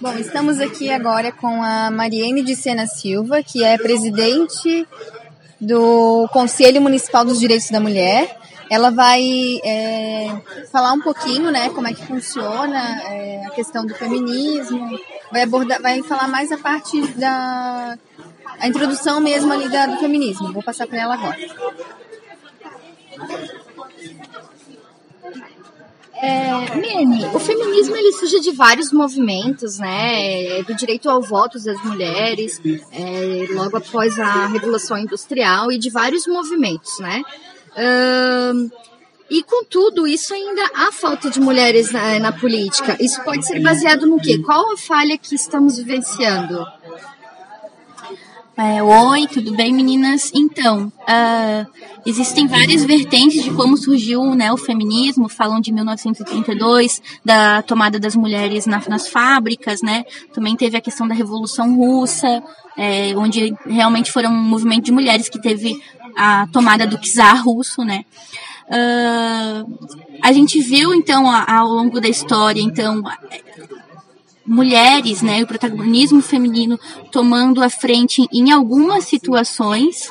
Bom, 0.00 0.12
estamos 0.16 0.60
aqui 0.60 0.90
agora 0.90 1.32
com 1.32 1.60
a 1.60 1.90
Mariene 1.90 2.42
de 2.42 2.54
Sena 2.54 2.86
Silva, 2.86 3.42
que 3.42 3.64
é 3.64 3.76
presidente 3.76 4.86
do 5.60 6.28
Conselho 6.32 6.80
Municipal 6.80 7.24
dos 7.24 7.40
Direitos 7.40 7.68
da 7.68 7.80
Mulher. 7.80 8.38
Ela 8.70 8.90
vai 8.92 9.58
é, 9.64 10.40
falar 10.70 10.92
um 10.92 11.00
pouquinho, 11.00 11.50
né, 11.50 11.70
como 11.70 11.88
é 11.88 11.92
que 11.92 12.06
funciona 12.06 12.78
é, 13.10 13.44
a 13.44 13.50
questão 13.50 13.84
do 13.84 13.92
feminismo, 13.92 15.00
vai 15.32 15.42
abordar, 15.42 15.82
vai 15.82 16.00
falar 16.04 16.28
mais 16.28 16.52
a 16.52 16.58
parte 16.58 17.04
da 17.14 17.98
a 18.60 18.68
introdução 18.68 19.20
mesmo 19.20 19.52
ali 19.52 19.68
da, 19.68 19.86
do 19.86 19.96
feminismo. 19.98 20.52
Vou 20.52 20.62
passar 20.62 20.86
para 20.86 21.00
ela 21.00 21.14
agora. 21.14 21.36
É, 26.20 26.74
Mene, 26.76 27.26
o 27.32 27.38
feminismo 27.38 27.96
ele 27.96 28.12
surge 28.12 28.40
de 28.40 28.50
vários 28.50 28.92
movimentos, 28.92 29.78
né? 29.78 30.58
É, 30.58 30.62
do 30.62 30.74
direito 30.74 31.08
ao 31.08 31.22
voto 31.22 31.62
das 31.62 31.82
mulheres, 31.84 32.60
é, 32.92 33.46
logo 33.52 33.76
após 33.76 34.18
a 34.18 34.46
Revolução 34.46 34.98
Industrial 34.98 35.70
e 35.70 35.78
de 35.78 35.90
vários 35.90 36.26
movimentos, 36.26 36.98
né? 36.98 37.22
Uh, 37.70 38.70
e 39.30 39.42
contudo, 39.42 40.06
isso 40.06 40.32
ainda 40.32 40.62
há 40.74 40.90
falta 40.90 41.30
de 41.30 41.38
mulheres 41.38 41.92
na, 41.92 42.18
na 42.18 42.32
política. 42.32 42.96
Isso 42.98 43.22
pode 43.22 43.46
ser 43.46 43.60
baseado 43.60 44.06
no 44.06 44.18
quê? 44.18 44.38
Qual 44.38 44.72
a 44.72 44.76
falha 44.76 45.18
que 45.18 45.34
estamos 45.34 45.76
vivenciando? 45.76 46.66
É, 48.60 48.82
Oi, 48.82 49.28
tudo 49.28 49.54
bem, 49.54 49.72
meninas? 49.72 50.32
Então, 50.34 50.92
uh, 51.02 51.66
existem 52.04 52.48
várias 52.48 52.84
vertentes 52.84 53.44
de 53.44 53.52
como 53.52 53.76
surgiu 53.76 54.34
né, 54.34 54.52
o 54.52 54.56
feminismo. 54.56 55.28
Falam 55.28 55.60
de 55.60 55.72
1932, 55.72 57.00
da 57.24 57.62
tomada 57.62 58.00
das 58.00 58.16
mulheres 58.16 58.66
na, 58.66 58.82
nas 58.88 59.06
fábricas, 59.06 59.80
né? 59.80 60.04
Também 60.32 60.56
teve 60.56 60.76
a 60.76 60.80
questão 60.80 61.06
da 61.06 61.14
Revolução 61.14 61.76
Russa, 61.76 62.42
é, 62.76 63.14
onde 63.16 63.54
realmente 63.64 64.10
foram 64.10 64.32
um 64.32 64.42
movimento 64.42 64.86
de 64.86 64.92
mulheres 64.92 65.28
que 65.28 65.40
teve 65.40 65.80
a 66.16 66.48
tomada 66.48 66.84
do 66.84 66.98
czar 66.98 67.44
russo, 67.44 67.84
né? 67.84 68.04
Uh, 68.66 69.88
a 70.20 70.32
gente 70.32 70.60
viu, 70.60 70.92
então, 70.92 71.30
ao 71.30 71.68
longo 71.68 72.00
da 72.00 72.08
história, 72.08 72.60
então, 72.60 73.04
mulheres, 74.48 75.20
né, 75.20 75.42
o 75.42 75.46
protagonismo 75.46 76.22
feminino 76.22 76.80
tomando 77.12 77.62
a 77.62 77.68
frente 77.68 78.26
em 78.32 78.50
algumas 78.50 79.04
situações, 79.04 80.10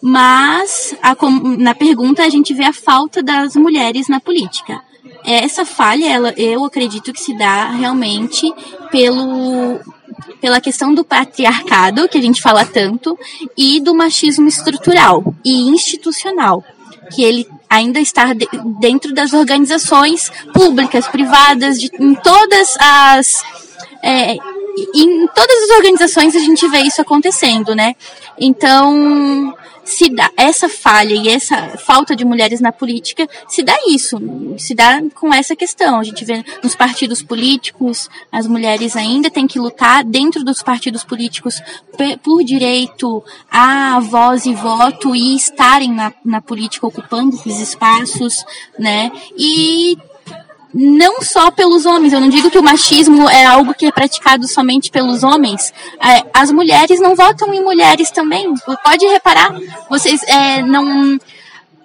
mas 0.00 0.94
a, 1.02 1.16
na 1.58 1.74
pergunta 1.74 2.22
a 2.22 2.28
gente 2.28 2.52
vê 2.52 2.64
a 2.64 2.72
falta 2.72 3.22
das 3.22 3.56
mulheres 3.56 4.08
na 4.08 4.20
política. 4.20 4.82
Essa 5.24 5.64
falha, 5.64 6.06
ela, 6.06 6.34
eu 6.36 6.64
acredito 6.64 7.12
que 7.12 7.20
se 7.20 7.36
dá 7.36 7.70
realmente 7.70 8.52
pelo 8.90 9.80
pela 10.40 10.60
questão 10.60 10.92
do 10.92 11.04
patriarcado, 11.04 12.08
que 12.08 12.18
a 12.18 12.20
gente 12.20 12.42
fala 12.42 12.64
tanto, 12.64 13.16
e 13.56 13.80
do 13.80 13.94
machismo 13.94 14.48
estrutural 14.48 15.34
e 15.44 15.68
institucional, 15.68 16.64
que 17.12 17.22
ele 17.22 17.46
ainda 17.72 17.98
está 17.98 18.34
de, 18.34 18.46
dentro 18.78 19.14
das 19.14 19.32
organizações 19.32 20.30
públicas, 20.52 21.08
privadas, 21.08 21.80
de, 21.80 21.90
em 21.98 22.14
todas 22.14 22.76
as 22.78 23.42
é, 24.02 24.36
em 24.94 25.26
todas 25.28 25.62
as 25.62 25.70
organizações 25.76 26.36
a 26.36 26.40
gente 26.40 26.68
vê 26.68 26.80
isso 26.80 27.00
acontecendo, 27.00 27.74
né? 27.74 27.94
Então, 28.38 29.54
se 29.84 30.08
dá 30.08 30.30
essa 30.36 30.68
falha 30.68 31.14
e 31.14 31.28
essa 31.28 31.76
falta 31.78 32.14
de 32.14 32.24
mulheres 32.24 32.60
na 32.60 32.72
política 32.72 33.28
se 33.48 33.62
dá 33.62 33.76
isso, 33.88 34.18
se 34.58 34.74
dá 34.74 35.02
com 35.14 35.32
essa 35.32 35.56
questão. 35.56 35.98
A 35.98 36.04
gente 36.04 36.24
vê 36.24 36.44
nos 36.62 36.74
partidos 36.74 37.22
políticos, 37.22 38.08
as 38.30 38.46
mulheres 38.46 38.96
ainda 38.96 39.30
têm 39.30 39.46
que 39.46 39.58
lutar 39.58 40.04
dentro 40.04 40.44
dos 40.44 40.62
partidos 40.62 41.04
políticos 41.04 41.60
por 42.22 42.42
direito 42.44 43.22
a 43.50 44.00
voz 44.00 44.46
e 44.46 44.54
voto 44.54 45.14
e 45.14 45.36
estarem 45.36 45.92
na, 45.92 46.12
na 46.24 46.40
política 46.40 46.86
ocupando 46.86 47.34
esses 47.36 47.60
espaços, 47.60 48.44
né? 48.78 49.10
E 49.36 49.96
não 50.74 51.20
só 51.22 51.50
pelos 51.50 51.84
homens. 51.84 52.12
Eu 52.12 52.20
não 52.20 52.28
digo 52.28 52.50
que 52.50 52.58
o 52.58 52.62
machismo 52.62 53.28
é 53.28 53.44
algo 53.44 53.74
que 53.74 53.86
é 53.86 53.92
praticado 53.92 54.46
somente 54.48 54.90
pelos 54.90 55.22
homens. 55.22 55.72
É, 56.00 56.24
as 56.32 56.50
mulheres 56.50 57.00
não 57.00 57.14
votam 57.14 57.52
em 57.52 57.62
mulheres 57.62 58.10
também. 58.10 58.52
Pode 58.84 59.06
reparar, 59.06 59.54
vocês 59.88 60.22
é, 60.24 60.62
não 60.62 61.18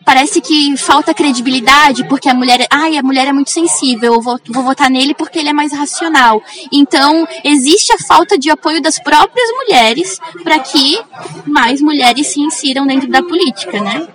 parece 0.07 0.39
que 0.39 0.77
falta 0.77 1.13
credibilidade 1.13 2.05
porque 2.05 2.29
a 2.29 2.33
mulher, 2.33 2.65
ai, 2.71 2.95
a 2.95 3.03
mulher 3.03 3.27
é 3.27 3.33
muito 3.33 3.51
sensível, 3.51 4.13
eu 4.13 4.21
vou, 4.21 4.39
vou 4.47 4.63
votar 4.63 4.89
nele 4.89 5.13
porque 5.13 5.37
ele 5.37 5.49
é 5.49 5.53
mais 5.53 5.73
racional. 5.73 6.41
Então, 6.71 7.27
existe 7.43 7.91
a 7.91 7.97
falta 7.97 8.37
de 8.37 8.49
apoio 8.49 8.81
das 8.81 8.97
próprias 8.97 9.49
mulheres 9.51 10.17
para 10.45 10.59
que 10.59 10.97
mais 11.45 11.81
mulheres 11.81 12.27
se 12.27 12.39
insiram 12.39 12.87
dentro 12.87 13.09
da 13.09 13.21
política, 13.21 13.81
né? 13.81 14.07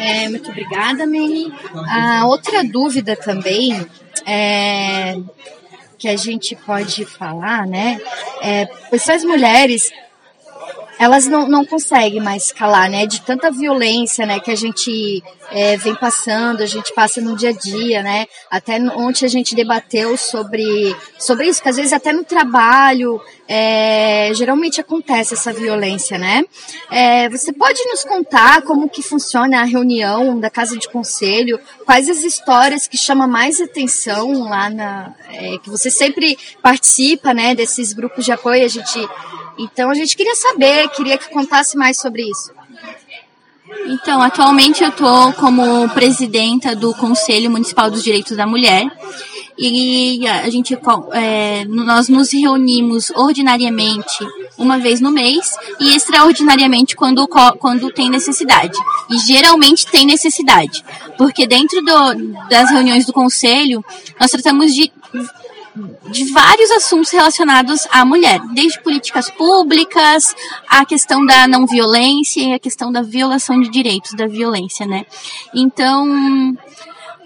É, 0.00 0.28
muito 0.28 0.50
obrigada, 0.50 1.06
Meni. 1.06 1.52
A 1.88 2.26
outra 2.26 2.64
dúvida 2.64 3.14
também 3.14 3.86
é, 4.26 5.16
que 5.98 6.08
a 6.08 6.16
gente 6.16 6.56
pode 6.56 7.04
falar, 7.04 7.66
né? 7.66 8.00
É, 8.42 8.66
as 8.92 9.24
mulheres 9.24 9.92
elas 11.00 11.26
não, 11.26 11.48
não 11.48 11.64
conseguem 11.64 12.20
mais 12.20 12.52
calar, 12.52 12.90
né? 12.90 13.06
De 13.06 13.22
tanta 13.22 13.50
violência, 13.50 14.26
né? 14.26 14.38
Que 14.38 14.50
a 14.50 14.54
gente 14.54 15.24
é, 15.50 15.74
vem 15.78 15.94
passando, 15.94 16.62
a 16.62 16.66
gente 16.66 16.92
passa 16.92 17.22
no 17.22 17.34
dia 17.34 17.48
a 17.48 17.52
dia, 17.52 18.02
né? 18.02 18.26
Até 18.50 18.78
ontem 18.78 19.24
a 19.24 19.28
gente 19.28 19.54
debateu 19.54 20.14
sobre, 20.18 20.94
sobre 21.18 21.48
isso, 21.48 21.62
que 21.62 21.70
às 21.70 21.76
vezes 21.76 21.94
até 21.94 22.12
no 22.12 22.22
trabalho 22.22 23.18
é, 23.48 24.30
geralmente 24.34 24.78
acontece 24.78 25.32
essa 25.32 25.54
violência, 25.54 26.18
né? 26.18 26.44
É, 26.90 27.30
você 27.30 27.50
pode 27.50 27.82
nos 27.86 28.04
contar 28.04 28.60
como 28.60 28.86
que 28.86 29.02
funciona 29.02 29.62
a 29.62 29.64
reunião 29.64 30.38
da 30.38 30.50
Casa 30.50 30.76
de 30.76 30.86
Conselho? 30.86 31.58
Quais 31.86 32.10
as 32.10 32.22
histórias 32.22 32.86
que 32.86 32.98
chamam 32.98 33.26
mais 33.26 33.58
atenção 33.58 34.50
lá 34.50 34.68
na... 34.68 35.14
É, 35.32 35.56
que 35.56 35.70
você 35.70 35.90
sempre 35.90 36.36
participa, 36.62 37.32
né? 37.32 37.54
Desses 37.54 37.94
grupos 37.94 38.22
de 38.22 38.32
apoio, 38.32 38.66
a 38.66 38.68
gente 38.68 39.08
então 39.60 39.90
a 39.90 39.94
gente 39.94 40.16
queria 40.16 40.34
saber, 40.34 40.88
queria 40.90 41.18
que 41.18 41.28
contasse 41.30 41.76
mais 41.76 41.98
sobre 41.98 42.22
isso. 42.22 42.52
Então, 43.86 44.20
atualmente 44.20 44.82
eu 44.82 44.90
estou 44.90 45.32
como 45.34 45.88
presidenta 45.90 46.74
do 46.74 46.94
Conselho 46.94 47.50
Municipal 47.50 47.90
dos 47.90 48.02
Direitos 48.02 48.36
da 48.36 48.46
Mulher 48.46 48.90
e 49.58 50.26
a 50.26 50.48
gente 50.48 50.76
é, 51.12 51.64
nós 51.66 52.08
nos 52.08 52.32
reunimos 52.32 53.10
ordinariamente 53.10 54.26
uma 54.56 54.78
vez 54.78 55.00
no 55.00 55.10
mês 55.10 55.54
e 55.78 55.94
extraordinariamente 55.94 56.96
quando, 56.96 57.28
quando 57.28 57.92
tem 57.92 58.08
necessidade. 58.08 58.78
E 59.10 59.18
geralmente 59.18 59.86
tem 59.86 60.06
necessidade, 60.06 60.82
porque 61.18 61.46
dentro 61.46 61.82
do, 61.82 62.48
das 62.48 62.70
reuniões 62.70 63.04
do 63.04 63.12
conselho 63.12 63.84
nós 64.18 64.30
tratamos 64.30 64.74
de 64.74 64.90
de 66.10 66.32
vários 66.32 66.70
assuntos 66.72 67.10
relacionados 67.10 67.86
à 67.90 68.04
mulher, 68.04 68.40
desde 68.52 68.82
políticas 68.82 69.30
públicas, 69.30 70.34
a 70.68 70.84
questão 70.84 71.24
da 71.24 71.46
não 71.46 71.66
violência 71.66 72.40
e 72.40 72.52
a 72.52 72.58
questão 72.58 72.90
da 72.90 73.02
violação 73.02 73.60
de 73.60 73.68
direitos 73.68 74.12
da 74.14 74.26
violência, 74.26 74.86
né? 74.86 75.06
Então, 75.54 76.56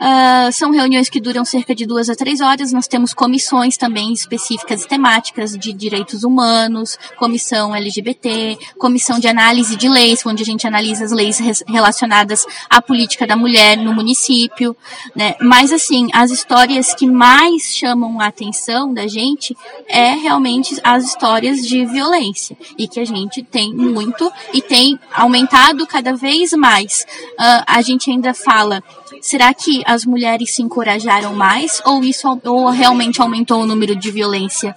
Uh, 0.04 0.52
são 0.52 0.70
reuniões 0.70 1.08
que 1.08 1.18
duram 1.18 1.46
cerca 1.46 1.74
de 1.74 1.86
duas 1.86 2.10
a 2.10 2.14
três 2.14 2.42
horas. 2.42 2.72
Nós 2.74 2.86
temos 2.86 3.14
comissões 3.14 3.78
também 3.78 4.12
específicas 4.12 4.84
e 4.84 4.86
temáticas 4.88 5.56
de 5.56 5.72
direitos 5.72 6.24
humanos, 6.24 6.98
comissão 7.16 7.74
LGBT, 7.74 8.58
comissão 8.78 9.18
de 9.18 9.26
análise 9.28 9.76
de 9.76 9.88
leis, 9.88 10.20
onde 10.26 10.42
a 10.42 10.44
gente 10.44 10.66
analisa 10.66 11.06
as 11.06 11.10
leis 11.10 11.38
relacionadas 11.66 12.44
à 12.68 12.82
política 12.82 13.26
da 13.26 13.34
mulher 13.34 13.78
no 13.78 13.94
município. 13.94 14.76
Né? 15.16 15.36
Mas, 15.40 15.72
assim, 15.72 16.10
as 16.12 16.30
histórias 16.30 16.92
que 16.92 17.06
mais 17.06 17.74
chamam 17.74 18.20
a 18.20 18.26
atenção 18.26 18.92
da 18.92 19.06
gente 19.06 19.56
é 19.88 20.10
realmente 20.10 20.78
as 20.84 21.04
histórias 21.04 21.66
de 21.66 21.86
violência. 21.86 22.58
E 22.76 22.86
que 22.86 23.00
a 23.00 23.06
gente 23.06 23.42
tem 23.42 23.72
muito 23.72 24.30
e 24.52 24.60
tem 24.60 25.00
aumentado 25.14 25.86
cada 25.86 26.14
vez 26.14 26.52
mais. 26.52 27.06
Uh, 27.40 27.64
a 27.66 27.80
gente 27.80 28.10
ainda 28.10 28.34
fala 28.34 28.84
Será 29.20 29.53
que 29.55 29.83
as 29.87 30.05
mulheres 30.05 30.55
se 30.55 30.62
encorajaram 30.62 31.35
mais 31.35 31.81
ou 31.85 32.03
isso 32.05 32.27
ou 32.44 32.68
realmente 32.70 33.20
aumentou 33.20 33.62
o 33.62 33.66
número 33.66 33.96
de 33.96 34.11
violência? 34.11 34.77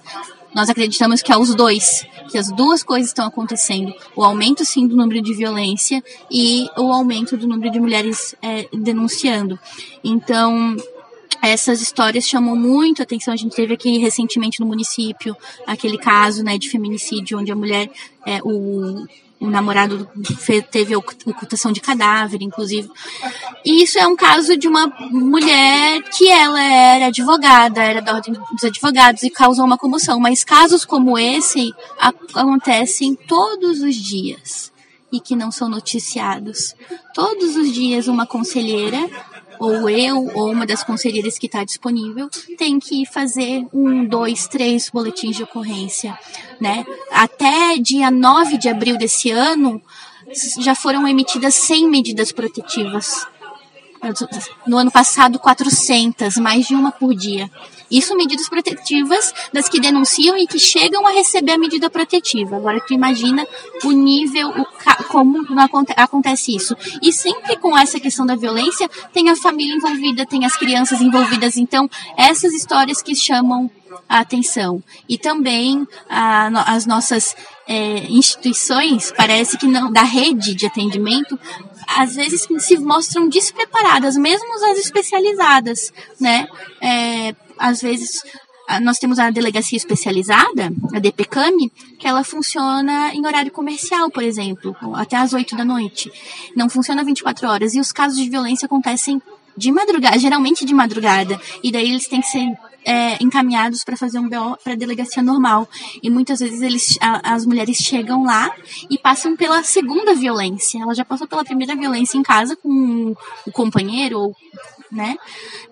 Nós 0.54 0.70
acreditamos 0.70 1.22
que 1.22 1.32
é 1.32 1.36
os 1.36 1.54
dois, 1.54 2.06
que 2.30 2.38
as 2.38 2.50
duas 2.50 2.82
coisas 2.82 3.08
estão 3.08 3.26
acontecendo. 3.26 3.92
O 4.16 4.24
aumento, 4.24 4.64
sim, 4.64 4.86
do 4.86 4.96
número 4.96 5.20
de 5.22 5.34
violência 5.34 6.02
e 6.30 6.68
o 6.76 6.92
aumento 6.92 7.36
do 7.36 7.46
número 7.46 7.70
de 7.70 7.78
mulheres 7.78 8.34
é, 8.42 8.66
denunciando. 8.72 9.58
Então, 10.02 10.76
essas 11.42 11.80
histórias 11.80 12.26
chamam 12.26 12.56
muito 12.56 13.02
atenção. 13.02 13.32
A 13.32 13.36
gente 13.36 13.54
teve 13.54 13.74
aqui 13.74 13.98
recentemente 13.98 14.60
no 14.60 14.66
município 14.66 15.36
aquele 15.66 15.98
caso 15.98 16.42
né, 16.42 16.58
de 16.58 16.68
feminicídio, 16.68 17.38
onde 17.38 17.52
a 17.52 17.56
mulher, 17.56 17.90
é, 18.26 18.40
o, 18.42 19.06
o 19.40 19.48
namorado 19.48 20.08
teve 20.70 20.96
ocultação 20.96 21.70
de 21.70 21.80
cadáver, 21.80 22.42
inclusive. 22.42 22.90
E 23.64 23.82
isso 23.82 23.98
é 23.98 24.06
um 24.06 24.16
caso 24.16 24.56
de 24.56 24.66
uma 24.66 24.86
mulher 25.10 26.02
que 26.10 26.28
ela 26.28 26.60
era 26.60 27.06
advogada, 27.06 27.82
era 27.82 28.02
da 28.02 28.14
ordem 28.14 28.34
dos 28.34 28.64
advogados 28.64 29.22
e 29.22 29.30
causou 29.30 29.64
uma 29.64 29.78
comoção. 29.78 30.18
Mas 30.18 30.42
casos 30.42 30.84
como 30.84 31.18
esse 31.18 31.72
acontecem 32.34 33.14
todos 33.14 33.80
os 33.80 33.94
dias 33.94 34.72
e 35.12 35.20
que 35.20 35.36
não 35.36 35.50
são 35.50 35.68
noticiados. 35.68 36.74
Todos 37.14 37.56
os 37.56 37.72
dias 37.72 38.08
uma 38.08 38.26
conselheira 38.26 38.98
ou 39.58 39.88
eu, 39.88 40.30
ou 40.34 40.50
uma 40.50 40.66
das 40.66 40.82
conselheiras 40.82 41.38
que 41.38 41.46
está 41.46 41.64
disponível, 41.64 42.28
tem 42.56 42.78
que 42.78 43.04
fazer 43.06 43.66
um, 43.72 44.04
dois, 44.04 44.46
três 44.46 44.90
boletins 44.90 45.36
de 45.36 45.42
ocorrência, 45.42 46.18
né? 46.60 46.84
Até 47.10 47.76
dia 47.78 48.10
9 48.10 48.58
de 48.58 48.68
abril 48.68 48.96
desse 48.96 49.30
ano, 49.30 49.82
já 50.58 50.74
foram 50.74 51.06
emitidas 51.06 51.54
100 51.54 51.88
medidas 51.88 52.32
protetivas. 52.32 53.26
No 54.66 54.78
ano 54.78 54.90
passado, 54.90 55.38
400, 55.38 56.36
mais 56.36 56.66
de 56.66 56.74
uma 56.74 56.92
por 56.92 57.14
dia. 57.14 57.50
Isso 57.90 58.14
medidas 58.16 58.48
protetivas 58.48 59.32
das 59.52 59.68
que 59.68 59.80
denunciam 59.80 60.36
e 60.36 60.46
que 60.46 60.58
chegam 60.58 61.06
a 61.06 61.10
receber 61.10 61.52
a 61.52 61.58
medida 61.58 61.88
protetiva. 61.88 62.56
Agora 62.56 62.80
tu 62.80 62.92
imagina 62.92 63.46
o 63.82 63.90
nível, 63.90 64.50
o, 64.50 64.66
como 65.18 65.90
acontece 65.96 66.54
isso. 66.54 66.76
E 67.02 67.12
sempre 67.12 67.56
com 67.56 67.76
essa 67.76 67.98
questão 67.98 68.26
da 68.26 68.36
violência, 68.36 68.88
tem 69.12 69.28
a 69.30 69.36
família 69.36 69.74
envolvida, 69.74 70.26
tem 70.26 70.44
as 70.44 70.56
crianças 70.56 71.00
envolvidas. 71.00 71.56
Então, 71.56 71.88
essas 72.16 72.52
histórias 72.52 73.02
que 73.02 73.14
chamam 73.14 73.70
a 74.08 74.20
atenção. 74.20 74.82
E 75.08 75.18
também 75.18 75.86
a, 76.08 76.74
as 76.74 76.86
nossas 76.86 77.36
é, 77.66 78.04
instituições, 78.10 79.12
parece 79.16 79.56
que 79.58 79.66
não, 79.66 79.90
da 79.92 80.02
rede 80.02 80.54
de 80.54 80.66
atendimento, 80.66 81.38
às 81.86 82.14
vezes 82.16 82.46
se 82.58 82.78
mostram 82.78 83.28
despreparadas, 83.28 84.16
mesmo 84.16 84.52
as 84.70 84.78
especializadas, 84.78 85.92
né? 86.20 86.46
É, 86.82 87.34
às 87.58 87.80
vezes 87.80 88.22
nós 88.80 88.98
temos 88.98 89.18
a 89.18 89.30
delegacia 89.30 89.76
especializada, 89.76 90.70
a 90.94 90.98
DPCAM, 90.98 91.70
que 91.98 92.06
ela 92.06 92.22
funciona 92.22 93.14
em 93.14 93.26
horário 93.26 93.50
comercial, 93.50 94.10
por 94.10 94.22
exemplo, 94.22 94.76
até 94.94 95.16
às 95.16 95.32
8 95.32 95.56
da 95.56 95.64
noite. 95.64 96.10
Não 96.54 96.68
funciona 96.68 97.02
24 97.02 97.48
horas. 97.48 97.74
E 97.74 97.80
os 97.80 97.92
casos 97.92 98.18
de 98.18 98.28
violência 98.28 98.66
acontecem 98.66 99.22
de 99.56 99.72
madrugada, 99.72 100.18
geralmente 100.18 100.64
de 100.64 100.72
madrugada. 100.72 101.40
E 101.62 101.72
daí 101.72 101.90
eles 101.90 102.06
têm 102.06 102.20
que 102.20 102.28
ser 102.28 102.46
é, 102.84 103.22
encaminhados 103.22 103.84
para 103.84 103.96
fazer 103.96 104.18
um 104.18 104.28
BO 104.28 104.56
para 104.62 104.76
delegacia 104.76 105.22
normal. 105.22 105.68
E 106.02 106.08
muitas 106.08 106.38
vezes 106.38 106.62
eles, 106.62 106.98
a, 107.00 107.34
as 107.34 107.44
mulheres 107.44 107.76
chegam 107.76 108.24
lá 108.24 108.50
e 108.88 108.96
passam 108.96 109.36
pela 109.36 109.62
segunda 109.62 110.14
violência. 110.14 110.80
Ela 110.80 110.94
já 110.94 111.04
passou 111.04 111.26
pela 111.26 111.44
primeira 111.44 111.74
violência 111.74 112.16
em 112.16 112.22
casa 112.22 112.54
com 112.54 113.14
o 113.46 113.52
companheiro 113.52 114.18
ou 114.18 114.36
né? 114.90 115.16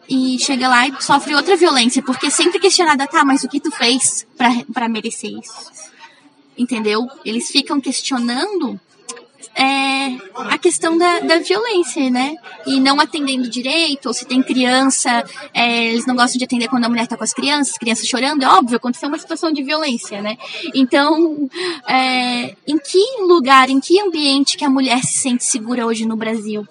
E 0.08 0.38
chega 0.38 0.68
lá 0.68 0.86
e 0.86 1.02
sofre 1.02 1.34
outra 1.34 1.56
violência, 1.56 2.02
porque 2.02 2.30
sempre 2.30 2.58
questionada, 2.58 3.06
tá, 3.06 3.24
mas 3.24 3.44
o 3.44 3.48
que 3.48 3.60
tu 3.60 3.70
fez 3.70 4.26
para 4.72 4.88
merecer 4.88 5.30
isso? 5.30 5.70
Entendeu? 6.56 7.06
Eles 7.24 7.50
ficam 7.50 7.80
questionando 7.80 8.80
é, 9.56 10.18
a 10.34 10.58
questão 10.58 10.98
da, 10.98 11.20
da 11.20 11.38
violência, 11.38 12.10
né? 12.10 12.34
E 12.66 12.78
não 12.78 13.00
atendendo 13.00 13.48
direito, 13.48 14.06
ou 14.06 14.12
se 14.12 14.26
tem 14.26 14.42
criança, 14.42 15.24
é, 15.54 15.86
eles 15.86 16.04
não 16.04 16.14
gostam 16.14 16.38
de 16.38 16.44
atender 16.44 16.68
quando 16.68 16.84
a 16.84 16.88
mulher 16.90 17.04
está 17.04 17.16
com 17.16 17.24
as 17.24 17.32
crianças, 17.32 17.78
crianças 17.78 18.06
chorando, 18.06 18.42
é 18.42 18.48
óbvio, 18.48 18.76
aconteceu 18.76 19.08
uma 19.08 19.18
situação 19.18 19.50
de 19.50 19.62
violência, 19.62 20.20
né? 20.20 20.36
Então, 20.74 21.48
é, 21.88 22.54
em 22.66 22.78
que 22.78 23.22
lugar, 23.22 23.70
em 23.70 23.80
que 23.80 23.98
ambiente 23.98 24.58
que 24.58 24.64
a 24.64 24.70
mulher 24.70 25.02
se 25.02 25.18
sente 25.20 25.44
segura 25.44 25.86
hoje 25.86 26.04
no 26.04 26.16
Brasil? 26.16 26.66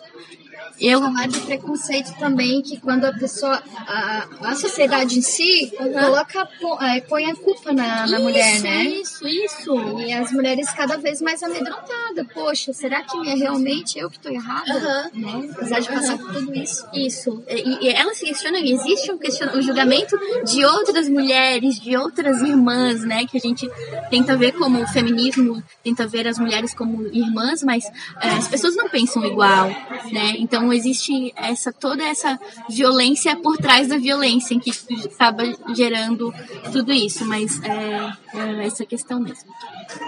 Eu 0.80 1.00
chamar 1.00 1.28
de 1.28 1.40
preconceito 1.42 2.14
também 2.20 2.62
que 2.62 2.80
quando 2.80 3.06
a 3.06 3.14
pessoa 3.14 3.62
a, 3.88 4.28
a 4.42 4.56
sociedade 4.56 5.18
em 5.18 5.22
si 5.22 5.72
uhum. 5.80 5.94
coloca 5.94 6.48
é, 6.82 7.02
põe 7.02 7.30
a 7.30 7.36
culpa 7.36 7.72
na, 7.72 8.02
na 8.02 8.06
isso, 8.06 8.22
mulher 8.22 8.62
né? 8.62 8.84
isso 8.86 9.28
isso. 9.28 10.00
E 10.00 10.14
as 10.14 10.32
mulheres 10.32 10.70
cada 10.72 10.98
vez 10.98 11.22
mais 11.22 11.42
amedrontadas. 11.42 12.26
Poxa 12.34 12.74
será 12.74 13.04
que 13.04 13.30
é 13.30 13.36
realmente 13.36 13.98
eu 14.00 14.10
que 14.10 14.18
estou 14.18 14.32
errada? 14.32 15.12
Uhum. 15.14 15.22
né? 15.22 15.50
Apesar 15.52 15.80
de 15.80 15.88
passar 15.88 16.18
por 16.18 16.34
tudo 16.34 16.56
isso. 16.56 16.86
Isso. 16.94 17.44
E, 17.48 17.86
e 17.86 17.90
elas 17.90 18.18
se 18.18 18.26
questionam 18.26 18.60
existe 18.60 19.12
um, 19.12 19.18
question, 19.18 19.48
um 19.56 19.62
julgamento 19.62 20.18
de 20.46 20.66
outras 20.66 21.08
mulheres 21.08 21.80
de 21.80 21.96
outras 21.96 22.42
irmãs 22.42 23.04
né? 23.04 23.26
Que 23.26 23.38
a 23.38 23.40
gente 23.40 23.70
tenta 24.10 24.36
ver 24.36 24.54
como 24.54 24.82
o 24.82 24.88
feminismo 24.88 25.64
tenta 25.84 26.08
ver 26.08 26.28
as 26.28 26.38
mulheres 26.38 26.74
como 26.74 27.08
irmãs 27.08 27.64
mas 27.64 27.86
é, 28.22 28.30
as 28.30 28.48
pessoas 28.48 28.76
não 28.76 28.90
pensam 28.90 29.24
igual 29.26 29.68
né? 30.12 30.36
Então 30.38 30.65
então 30.66 30.74
existe 30.74 31.32
essa 31.36 31.72
toda 31.72 32.04
essa 32.04 32.40
violência 32.68 33.36
por 33.36 33.56
trás 33.56 33.88
da 33.88 33.98
violência 33.98 34.60
que 34.60 34.72
acaba 35.14 35.44
gerando 35.76 36.34
tudo 36.72 36.92
isso, 36.92 37.24
mas 37.24 37.62
é, 37.64 38.12
é 38.34 38.66
essa 38.66 38.84
questão 38.84 39.20
mesmo. 39.20 39.48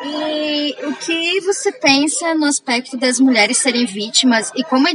E 0.04 0.76
o 0.88 0.96
que 0.96 1.40
você 1.42 1.72
pensa 1.72 2.34
no 2.34 2.46
aspecto 2.46 2.98
das 2.98 3.20
mulheres 3.20 3.60
serem 3.60 3.86
vítimas 3.86 4.52
e 4.56 4.64
como 4.64 4.88
é, 4.88 4.94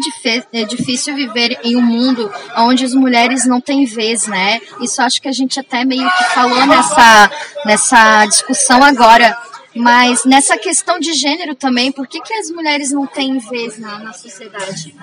é 0.52 0.64
difícil 0.64 1.14
viver 1.14 1.56
em 1.62 1.76
um 1.76 1.82
mundo 1.82 2.28
onde 2.56 2.84
as 2.84 2.94
mulheres 2.94 3.46
não 3.46 3.60
têm 3.60 3.84
vez, 3.84 4.26
né? 4.26 4.60
Isso 4.80 5.00
acho 5.00 5.22
que 5.22 5.28
a 5.28 5.32
gente 5.32 5.60
até 5.60 5.84
meio 5.84 6.10
que 6.10 6.24
falou 6.34 6.66
nessa, 6.66 7.30
nessa 7.64 8.26
discussão 8.26 8.82
agora. 8.82 9.51
Mas 9.74 10.24
nessa 10.24 10.56
questão 10.56 10.98
de 10.98 11.12
gênero 11.12 11.54
também, 11.54 11.90
por 11.90 12.06
que, 12.06 12.20
que 12.20 12.34
as 12.34 12.50
mulheres 12.50 12.92
não 12.92 13.06
têm 13.06 13.38
vez 13.38 13.78
na, 13.78 13.98
na 13.98 14.12
sociedade? 14.12 14.94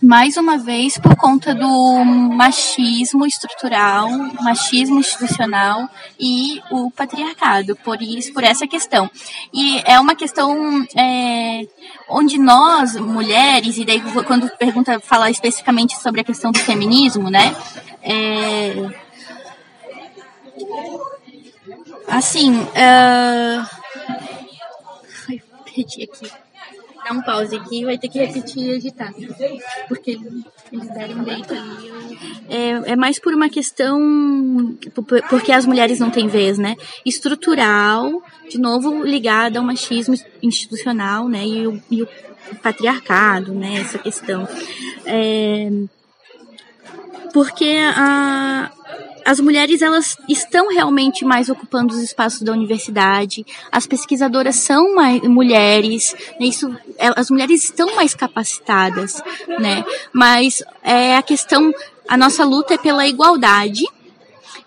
mais 0.00 0.36
uma 0.36 0.56
vez 0.56 0.96
por 0.96 1.16
conta 1.16 1.54
do 1.54 2.04
machismo 2.04 3.26
estrutural, 3.26 4.08
machismo 4.40 5.00
institucional 5.00 5.88
e 6.18 6.62
o 6.70 6.90
patriarcado, 6.90 7.74
por 7.76 8.00
isso, 8.00 8.32
por 8.32 8.44
essa 8.44 8.66
questão. 8.66 9.10
E 9.52 9.82
é 9.84 9.98
uma 9.98 10.14
questão 10.14 10.86
é, 10.96 11.66
onde 12.08 12.38
nós, 12.38 12.96
mulheres, 12.96 13.76
e 13.76 13.84
daí 13.84 14.00
quando 14.26 14.48
pergunta 14.56 15.00
falar 15.00 15.30
especificamente 15.30 15.96
sobre 16.00 16.20
a 16.20 16.24
questão 16.24 16.52
do 16.52 16.58
feminismo, 16.58 17.28
né? 17.30 17.56
É, 18.02 19.07
Assim, 22.08 22.52
uh... 22.54 23.78
Perdi 25.64 26.04
aqui. 26.04 26.30
Dá 27.04 27.14
um 27.14 27.22
pause 27.22 27.56
aqui, 27.56 27.84
vai 27.84 27.96
ter 27.96 28.08
que 28.08 28.18
repetir 28.18 28.62
e 28.62 28.70
editar. 28.72 29.12
Porque 29.88 30.18
eles 30.72 30.88
deram 30.90 31.22
deito 31.22 31.54
ali. 31.54 32.18
É, 32.48 32.92
é 32.92 32.96
mais 32.96 33.18
por 33.18 33.32
uma 33.32 33.48
questão. 33.48 34.76
Porque 35.30 35.52
as 35.52 35.64
mulheres 35.64 36.00
não 36.00 36.10
têm 36.10 36.28
vez, 36.28 36.58
né? 36.58 36.76
Estrutural, 37.06 38.22
de 38.50 38.58
novo 38.58 39.04
ligada 39.04 39.58
ao 39.58 39.64
machismo 39.64 40.14
institucional, 40.42 41.28
né? 41.28 41.46
E 41.46 41.66
o, 41.66 41.82
e 41.90 42.02
o 42.02 42.08
patriarcado, 42.62 43.54
né? 43.54 43.80
Essa 43.80 43.98
questão. 43.98 44.46
É, 45.06 45.70
porque 47.32 47.78
a, 47.94 48.70
as 49.28 49.40
mulheres 49.40 49.82
elas 49.82 50.16
estão 50.26 50.72
realmente 50.72 51.22
mais 51.22 51.50
ocupando 51.50 51.92
os 51.92 52.00
espaços 52.00 52.40
da 52.40 52.50
universidade, 52.50 53.44
as 53.70 53.86
pesquisadoras 53.86 54.56
são 54.56 54.94
mais 54.94 55.20
mulheres, 55.20 56.16
né? 56.40 56.46
isso, 56.46 56.74
é, 56.96 57.12
as 57.14 57.28
mulheres 57.28 57.62
estão 57.62 57.94
mais 57.94 58.14
capacitadas, 58.14 59.22
né? 59.60 59.84
Mas 60.14 60.62
é 60.82 61.14
a 61.14 61.20
questão, 61.20 61.74
a 62.08 62.16
nossa 62.16 62.42
luta 62.42 62.72
é 62.72 62.78
pela 62.78 63.06
igualdade 63.06 63.84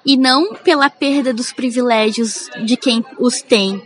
e 0.06 0.16
não 0.16 0.54
pela 0.54 0.92
perda 0.92 1.34
dos 1.34 1.52
privilégios 1.52 2.48
de 2.64 2.78
quem 2.78 3.04
os 3.18 3.42
tem, 3.42 3.82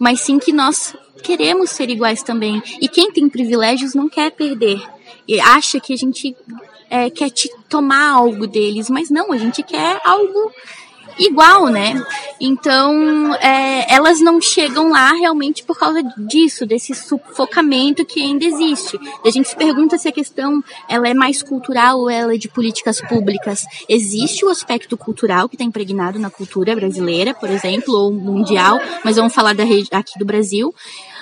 mas 0.00 0.22
sim 0.22 0.40
que 0.40 0.52
nós 0.52 0.96
queremos 1.22 1.70
ser 1.70 1.88
iguais 1.88 2.24
também. 2.24 2.60
E 2.80 2.88
quem 2.88 3.12
tem 3.12 3.28
privilégios 3.28 3.94
não 3.94 4.08
quer 4.08 4.32
perder. 4.32 4.82
E 5.28 5.40
acha 5.40 5.78
que 5.78 5.92
a 5.92 5.96
gente 5.96 6.36
é, 6.90 7.10
quer 7.10 7.30
te 7.30 7.50
tomar 7.68 8.10
algo 8.10 8.46
deles, 8.46 8.88
mas 8.88 9.10
não, 9.10 9.32
a 9.32 9.38
gente 9.38 9.62
quer 9.62 10.00
algo 10.04 10.52
igual, 11.18 11.66
né? 11.68 12.02
Então, 12.40 13.34
é, 13.36 13.92
elas 13.94 14.20
não 14.20 14.40
chegam 14.40 14.90
lá 14.90 15.12
realmente 15.12 15.62
por 15.64 15.78
causa 15.78 16.02
disso, 16.16 16.66
desse 16.66 16.94
sufocamento 16.94 18.04
que 18.04 18.20
ainda 18.20 18.44
existe. 18.44 18.98
A 19.24 19.30
gente 19.30 19.48
se 19.48 19.56
pergunta 19.56 19.98
se 19.98 20.08
a 20.08 20.12
questão 20.12 20.62
ela 20.88 21.08
é 21.08 21.14
mais 21.14 21.42
cultural 21.42 22.00
ou 22.00 22.10
ela 22.10 22.34
é 22.34 22.38
de 22.38 22.48
políticas 22.48 23.00
públicas. 23.00 23.64
Existe 23.88 24.44
o 24.44 24.48
aspecto 24.48 24.96
cultural 24.96 25.48
que 25.48 25.54
está 25.54 25.64
impregnado 25.64 26.18
na 26.18 26.30
cultura 26.30 26.74
brasileira, 26.74 27.34
por 27.34 27.50
exemplo, 27.50 27.94
ou 27.94 28.12
mundial, 28.12 28.78
mas 29.04 29.16
vamos 29.16 29.34
falar 29.34 29.54
da 29.54 29.66
aqui 29.92 30.18
do 30.18 30.24
Brasil 30.24 30.72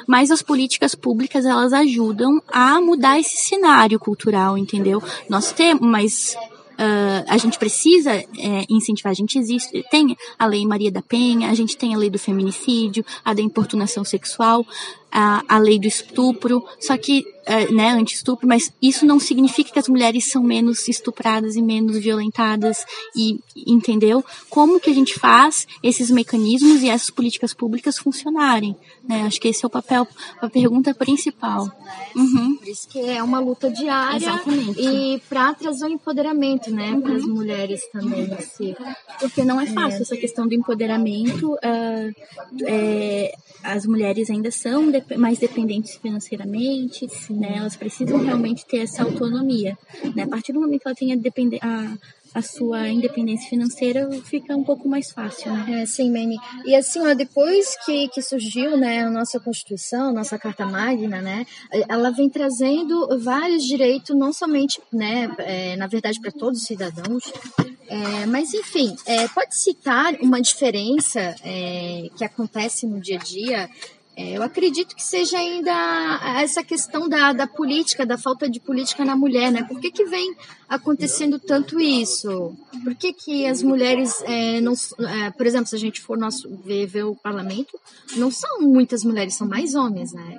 mas 0.06 0.30
as 0.30 0.42
políticas 0.42 0.94
públicas 0.94 1.46
elas 1.46 1.72
ajudam 1.72 2.42
a 2.52 2.80
mudar 2.80 3.18
esse 3.18 3.36
cenário 3.36 3.98
cultural, 3.98 4.58
entendeu? 4.58 5.02
Nós 5.30 5.52
temos, 5.52 5.80
mas 5.80 6.36
Uh, 6.74 7.24
a 7.28 7.38
gente 7.38 7.58
precisa 7.58 8.12
é, 8.12 8.26
incentivar, 8.68 9.10
a 9.10 9.14
gente 9.14 9.38
existe, 9.38 9.84
tem 9.90 10.16
a 10.38 10.46
lei 10.46 10.66
Maria 10.66 10.90
da 10.90 11.00
Penha, 11.00 11.50
a 11.50 11.54
gente 11.54 11.76
tem 11.76 11.94
a 11.94 11.98
lei 11.98 12.10
do 12.10 12.18
feminicídio, 12.18 13.04
a 13.24 13.32
da 13.32 13.40
importunação 13.40 14.04
sexual, 14.04 14.66
a, 15.14 15.44
a 15.46 15.58
lei 15.58 15.78
do 15.78 15.86
estupro, 15.86 16.64
só 16.80 16.96
que, 16.96 17.20
uh, 17.20 17.72
né, 17.72 17.90
anti-estupro, 17.90 18.48
mas 18.48 18.72
isso 18.82 19.06
não 19.06 19.20
significa 19.20 19.72
que 19.72 19.78
as 19.78 19.88
mulheres 19.88 20.28
são 20.28 20.42
menos 20.42 20.88
estupradas 20.88 21.54
e 21.54 21.62
menos 21.62 21.96
violentadas, 21.98 22.84
e 23.14 23.38
entendeu? 23.64 24.24
Como 24.50 24.80
que 24.80 24.90
a 24.90 24.92
gente 24.92 25.14
faz 25.14 25.68
esses 25.84 26.10
mecanismos 26.10 26.82
e 26.82 26.88
essas 26.88 27.10
políticas 27.10 27.54
públicas 27.54 27.96
funcionarem? 27.96 28.74
Né? 29.08 29.22
Acho 29.22 29.40
que 29.40 29.46
esse 29.46 29.64
é 29.64 29.68
o 29.68 29.70
papel, 29.70 30.08
a 30.40 30.48
pergunta 30.50 30.92
principal. 30.92 31.70
Uhum. 32.16 32.56
Por 32.56 32.68
isso 32.68 32.88
que 32.88 32.98
é 32.98 33.22
uma 33.22 33.38
luta 33.38 33.70
diária. 33.70 34.16
Exatamente. 34.16 34.80
E 34.80 35.22
para 35.28 35.54
trazer 35.54 35.84
o 35.84 35.90
empoderamento, 35.90 36.72
né, 36.72 36.90
uhum. 36.90 37.00
para 37.00 37.14
as 37.14 37.24
mulheres 37.24 37.80
também. 37.92 38.32
Assim. 38.32 38.74
Porque 39.20 39.44
não 39.44 39.60
é 39.60 39.66
fácil 39.66 40.00
é. 40.00 40.02
essa 40.02 40.16
questão 40.16 40.48
do 40.48 40.54
empoderamento. 40.54 41.52
Uh, 41.52 42.12
é, 42.66 43.32
as 43.64 43.86
mulheres 43.86 44.28
ainda 44.28 44.50
são 44.50 44.90
mais 45.16 45.38
dependentes 45.38 45.96
financeiramente, 45.96 47.06
né? 47.30 47.56
Elas 47.58 47.76
precisam 47.76 48.18
realmente 48.18 48.64
ter 48.66 48.78
essa 48.78 49.02
autonomia, 49.02 49.76
né? 50.14 50.24
A 50.24 50.28
partir 50.28 50.52
do 50.52 50.60
momento 50.60 50.82
que 50.82 50.88
ela 50.88 50.96
tenha 50.96 51.18
a, 51.62 51.96
a 52.34 52.42
sua 52.42 52.88
independência 52.88 53.48
financeira 53.48 54.10
fica 54.24 54.56
um 54.56 54.64
pouco 54.64 54.88
mais 54.88 55.12
fácil, 55.12 55.52
né? 55.52 55.82
É, 55.82 55.86
sim, 55.86 56.10
Manny. 56.10 56.36
E 56.64 56.74
assim, 56.74 57.00
ó, 57.06 57.14
depois 57.14 57.76
que, 57.84 58.08
que 58.08 58.20
surgiu, 58.20 58.76
né, 58.76 59.04
a 59.04 59.10
nossa 59.10 59.38
Constituição, 59.38 60.08
a 60.08 60.12
nossa 60.12 60.36
Carta 60.36 60.66
Magna, 60.66 61.20
né, 61.20 61.46
ela 61.88 62.10
vem 62.10 62.28
trazendo 62.28 63.20
vários 63.20 63.64
direitos, 63.64 64.16
não 64.16 64.32
somente, 64.32 64.80
né, 64.92 65.32
é, 65.38 65.76
na 65.76 65.86
verdade, 65.86 66.20
para 66.20 66.32
todos 66.32 66.60
os 66.60 66.66
cidadãos, 66.66 67.32
é, 67.88 68.26
mas 68.26 68.52
enfim, 68.52 68.96
é, 69.06 69.28
pode 69.28 69.56
citar 69.56 70.14
uma 70.20 70.40
diferença 70.40 71.36
é, 71.44 72.08
que 72.16 72.24
acontece 72.24 72.86
no 72.86 73.00
dia 73.00 73.16
a 73.16 73.22
dia 73.22 73.70
eu 74.16 74.42
acredito 74.42 74.94
que 74.94 75.02
seja 75.02 75.38
ainda 75.38 75.72
essa 76.40 76.62
questão 76.62 77.08
da, 77.08 77.32
da 77.32 77.46
política, 77.46 78.06
da 78.06 78.16
falta 78.16 78.48
de 78.48 78.60
política 78.60 79.04
na 79.04 79.16
mulher, 79.16 79.50
né? 79.50 79.64
Por 79.64 79.80
que, 79.80 79.90
que 79.90 80.04
vem 80.04 80.36
acontecendo 80.68 81.38
tanto 81.38 81.80
isso? 81.80 82.56
Por 82.84 82.94
que, 82.94 83.12
que 83.12 83.46
as 83.46 83.62
mulheres 83.62 84.22
é, 84.22 84.60
não. 84.60 84.74
É, 85.00 85.30
por 85.30 85.46
exemplo, 85.46 85.66
se 85.66 85.74
a 85.74 85.78
gente 85.78 86.00
for 86.00 86.16
nosso, 86.16 86.48
ver, 86.64 86.86
ver 86.86 87.04
o 87.04 87.16
parlamento, 87.16 87.78
não 88.16 88.30
são 88.30 88.60
muitas 88.60 89.02
mulheres, 89.02 89.34
são 89.34 89.48
mais 89.48 89.74
homens, 89.74 90.12
né? 90.12 90.38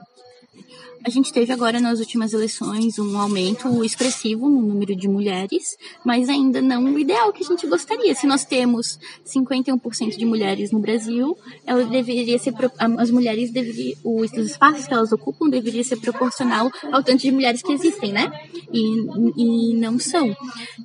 A 1.05 1.09
gente 1.11 1.31
teve 1.31 1.53
agora 1.53 1.79
nas 1.79 1.99
últimas 1.99 2.33
eleições 2.33 2.97
um 2.97 3.15
aumento 3.15 3.83
expressivo 3.83 4.49
no 4.49 4.59
número 4.59 4.95
de 4.95 5.07
mulheres, 5.07 5.77
mas 6.03 6.27
ainda 6.29 6.63
não 6.63 6.83
o 6.83 6.97
ideal 6.97 7.31
que 7.31 7.43
a 7.43 7.47
gente 7.47 7.67
gostaria. 7.67 8.15
Se 8.15 8.25
nós 8.25 8.43
temos 8.43 8.99
51% 9.23 10.17
de 10.17 10.25
mulheres 10.25 10.71
no 10.71 10.79
Brasil, 10.79 11.37
ela 11.63 11.85
deveria 11.85 12.39
ser 12.39 12.55
as 12.97 13.11
mulheres 13.11 13.51
deveriam 13.51 13.95
os 14.03 14.33
espaços 14.33 14.87
que 14.87 14.93
elas 14.95 15.11
ocupam 15.11 15.47
deveria 15.47 15.83
ser 15.83 15.97
proporcional 15.97 16.71
ao 16.91 17.03
tanto 17.03 17.21
de 17.21 17.31
mulheres 17.31 17.61
que 17.61 17.71
existem, 17.71 18.11
né? 18.11 18.31
E, 18.73 19.71
e 19.71 19.73
não 19.75 19.99
são. 19.99 20.35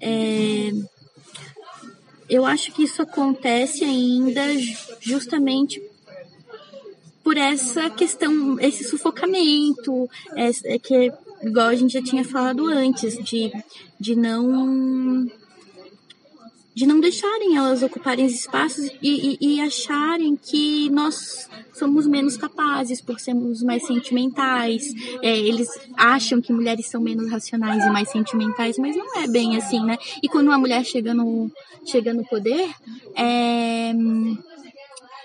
É, 0.02 0.70
eu 2.28 2.44
acho 2.44 2.72
que 2.72 2.82
isso 2.82 3.00
acontece 3.00 3.84
ainda 3.84 4.42
justamente 5.00 5.80
por 7.22 7.36
essa 7.36 7.90
questão, 7.90 8.58
esse 8.60 8.84
sufocamento, 8.84 10.08
é, 10.34 10.74
é 10.74 10.78
que 10.78 11.12
igual 11.42 11.68
a 11.68 11.74
gente 11.74 11.92
já 11.92 12.02
tinha 12.02 12.24
falado 12.24 12.66
antes, 12.66 13.16
de, 13.24 13.50
de 13.98 14.16
não 14.16 15.26
de 16.74 16.86
não 16.86 17.00
deixarem 17.00 17.56
elas 17.56 17.82
ocuparem 17.82 18.24
os 18.24 18.32
espaços 18.32 18.90
e, 19.02 19.36
e, 19.38 19.38
e, 19.40 19.60
acharem 19.60 20.36
que 20.36 20.88
nós 20.90 21.48
somos 21.74 22.06
menos 22.06 22.36
capazes 22.36 23.02
por 23.02 23.18
sermos 23.18 23.62
mais 23.62 23.86
sentimentais. 23.86 24.84
É, 25.20 25.36
eles 25.36 25.68
acham 25.96 26.40
que 26.40 26.52
mulheres 26.52 26.86
são 26.86 27.00
menos 27.00 27.30
racionais 27.30 27.84
e 27.84 27.90
mais 27.90 28.08
sentimentais, 28.08 28.78
mas 28.78 28.96
não 28.96 29.20
é 29.20 29.26
bem 29.26 29.56
assim, 29.56 29.84
né? 29.84 29.98
E 30.22 30.28
quando 30.28 30.46
uma 30.46 30.58
mulher 30.58 30.84
chega 30.84 31.12
no, 31.12 31.50
chega 31.84 32.14
no 32.14 32.24
poder, 32.24 32.70
é, 33.14 33.92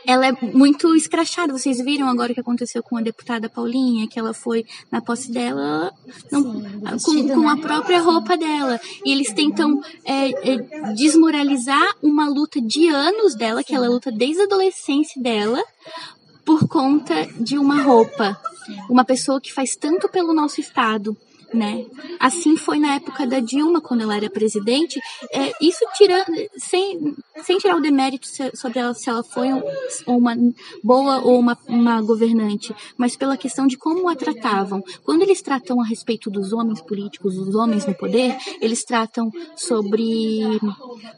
ela 0.06 0.28
é 0.28 0.32
muito 0.32 0.96
escrachada. 0.96 1.54
Vocês 1.54 1.78
viram 1.84 2.08
agora 2.08 2.32
o 2.32 2.36
que 2.36 2.42
aconteceu 2.42 2.82
com 2.84 2.98
a 2.98 3.02
deputada 3.02 3.50
Paulinha, 3.50 4.08
que 4.08 4.20
ela 4.20 4.34
foi 4.34 4.66
na 4.92 5.02
posse 5.02 5.32
dela 5.32 5.92
não, 6.32 7.00
Sim, 7.00 7.28
com, 7.28 7.42
com, 7.42 7.50
a 7.50 7.58
própria 7.58 8.02
roupa 8.02 8.38
dela. 8.38 8.80
E 9.04 9.12
eles 9.12 9.34
tentam 9.34 9.82
é, 10.04 10.54
é, 10.54 10.94
desmoralizar 10.94 11.88
uma 12.02 12.28
luta 12.28 12.62
de 12.62 12.88
anos 12.88 13.36
dela, 13.36 13.64
que 13.64 13.74
ela 13.74 13.88
luta 13.88 14.12
desde 14.12 14.42
a 14.42 14.46
adolescência 14.46 15.22
dela, 15.22 15.64
por 16.44 16.68
conta 16.68 17.28
de 17.40 17.58
uma 17.58 17.82
roupa. 17.82 18.40
Uma 18.90 19.06
pessoa 19.06 19.40
que 19.42 19.54
faz 19.54 19.76
tanto 19.76 20.10
pelo 20.10 20.34
nosso 20.34 20.60
Estado 20.60 21.16
né? 21.56 21.86
Assim 22.20 22.58
foi 22.58 22.80
na 22.80 22.96
época 22.96 23.26
da 23.26 23.40
Dilma, 23.40 23.82
quando 23.82 24.02
ela 24.02 24.16
era 24.16 24.30
presidente. 24.30 25.00
É, 25.32 25.52
isso 25.62 25.86
tirando, 25.96 26.32
sem, 26.58 27.16
sem 27.44 27.58
tirar 27.58 27.78
o 27.78 27.82
demérito 27.82 28.28
sobre 28.54 28.80
ela, 28.80 28.94
se 28.94 29.10
ela 29.10 29.24
foi 29.24 29.48
uma 30.06 30.36
boa 30.84 31.22
ou 31.22 31.40
uma, 31.40 31.58
uma 31.68 32.02
governante, 32.02 32.76
mas 32.98 33.16
pela 33.16 33.38
questão 33.38 33.66
de 33.68 33.78
como 33.78 34.10
a 34.10 34.16
tratavam. 34.16 34.84
Quando 35.04 35.22
eles 35.22 35.42
tratam 35.42 35.80
a 35.82 35.86
respeito 35.86 36.30
dos 36.30 36.52
homens 36.52 36.82
políticos, 36.82 37.36
dos 37.36 37.56
homens 37.56 37.86
no 37.86 37.94
poder, 37.94 38.36
eles 38.60 38.84
tratam 38.84 39.32
sobre 39.56 40.42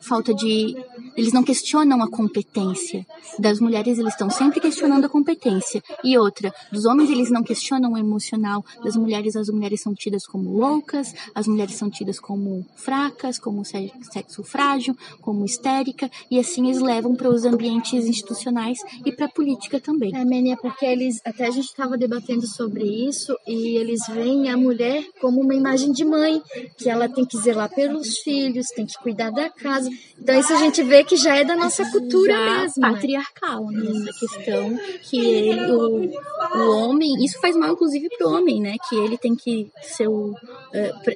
falta 0.01 0.33
de. 0.33 0.75
Eles 1.15 1.33
não 1.33 1.43
questionam 1.43 2.01
a 2.03 2.09
competência. 2.09 3.05
Das 3.39 3.59
mulheres, 3.59 3.97
eles 3.97 4.13
estão 4.13 4.29
sempre 4.29 4.59
questionando 4.59 5.05
a 5.05 5.09
competência. 5.09 5.81
E 6.03 6.17
outra, 6.17 6.53
dos 6.71 6.85
homens, 6.85 7.09
eles 7.09 7.31
não 7.31 7.43
questionam 7.43 7.93
o 7.93 7.97
emocional. 7.97 8.63
Das 8.83 8.95
mulheres, 8.95 9.35
as 9.35 9.49
mulheres 9.49 9.81
são 9.81 9.93
tidas 9.93 10.26
como 10.27 10.51
loucas, 10.51 11.13
as 11.33 11.47
mulheres 11.47 11.75
são 11.75 11.89
tidas 11.89 12.19
como 12.19 12.65
fracas, 12.75 13.39
como 13.39 13.63
sexo 13.65 14.43
frágil, 14.43 14.95
como 15.21 15.45
histérica, 15.45 16.09
e 16.29 16.39
assim 16.39 16.67
eles 16.67 16.81
levam 16.81 17.15
para 17.15 17.29
os 17.29 17.45
ambientes 17.45 18.05
institucionais 18.05 18.79
e 19.05 19.11
para 19.11 19.25
a 19.25 19.31
política 19.31 19.79
também. 19.79 20.15
É, 20.15 20.23
Menia, 20.25 20.57
porque 20.57 20.85
eles, 20.85 21.21
até 21.25 21.47
a 21.47 21.51
gente 21.51 21.65
estava 21.65 21.97
debatendo 21.97 22.45
sobre 22.45 22.83
isso, 22.83 23.37
e 23.47 23.77
eles 23.77 24.01
veem 24.07 24.49
a 24.49 24.57
mulher 24.57 25.03
como 25.19 25.41
uma 25.41 25.55
imagem 25.55 25.91
de 25.91 26.03
mãe, 26.03 26.41
que 26.77 26.89
ela 26.89 27.07
tem 27.07 27.25
que 27.25 27.37
zelar 27.37 27.73
pelos 27.73 28.19
filhos, 28.19 28.67
tem 28.67 28.85
que 28.85 28.97
cuidar 29.01 29.31
da 29.31 29.49
casa. 29.49 29.89
Então 30.19 30.39
isso 30.39 30.53
a 30.53 30.57
gente 30.57 30.83
vê 30.83 31.03
que 31.03 31.15
já 31.15 31.35
é 31.35 31.43
da 31.43 31.55
nossa 31.55 31.89
cultura 31.91 32.33
já 32.33 32.61
mesmo. 32.61 32.81
Né? 32.81 32.91
Patriarcal, 32.91 33.65
né? 33.71 33.89
Essa 33.89 34.19
questão 34.19 34.79
que 35.03 35.17
ele, 35.17 35.71
o, 35.71 36.09
o 36.55 36.77
homem, 36.77 37.23
isso 37.23 37.39
faz 37.39 37.55
mal 37.55 37.71
inclusive 37.71 38.09
para 38.17 38.27
o 38.27 38.33
homem, 38.33 38.61
né? 38.61 38.75
Que 38.89 38.95
ele 38.95 39.17
tem 39.17 39.35
que 39.35 39.71
ser 39.81 40.06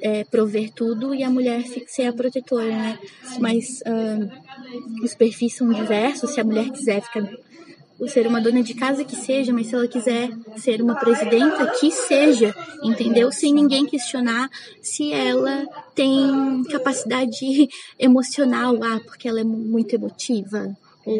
é, 0.02 0.24
prover 0.26 0.72
tudo 0.74 1.14
e 1.14 1.24
a 1.24 1.30
mulher 1.30 1.64
ser 1.88 2.06
a 2.06 2.14
protetora, 2.14 2.70
né? 2.70 3.00
Mas 3.40 3.82
uh, 3.82 5.04
os 5.04 5.14
perfis 5.16 5.56
são 5.56 5.70
diversos. 5.70 6.32
Se 6.32 6.40
a 6.40 6.44
mulher 6.44 6.70
quiser 6.70 7.02
ficar 7.02 7.28
ser 8.08 8.26
uma 8.28 8.42
dona 8.42 8.64
de 8.64 8.74
casa 8.74 9.04
que 9.04 9.16
seja, 9.16 9.54
mas 9.54 9.68
se 9.68 9.76
ela 9.76 9.88
quiser 9.88 10.30
ser 10.58 10.82
uma 10.82 10.96
presidenta, 10.96 11.72
que 11.80 11.92
seja, 11.92 12.54
entendeu? 12.84 13.32
Sem 13.32 13.54
ninguém 13.54 13.86
questionar 13.86 14.50
se 14.82 15.12
ela 15.14 15.66
tem 15.94 16.64
capacidade 16.70 17.70
emocional, 18.00 18.76
ah, 18.84 19.00
porque 19.06 19.28
ela 19.28 19.42
é 19.42 19.44
muito 19.44 19.94
emotiva, 19.94 20.76
ou, 21.06 21.20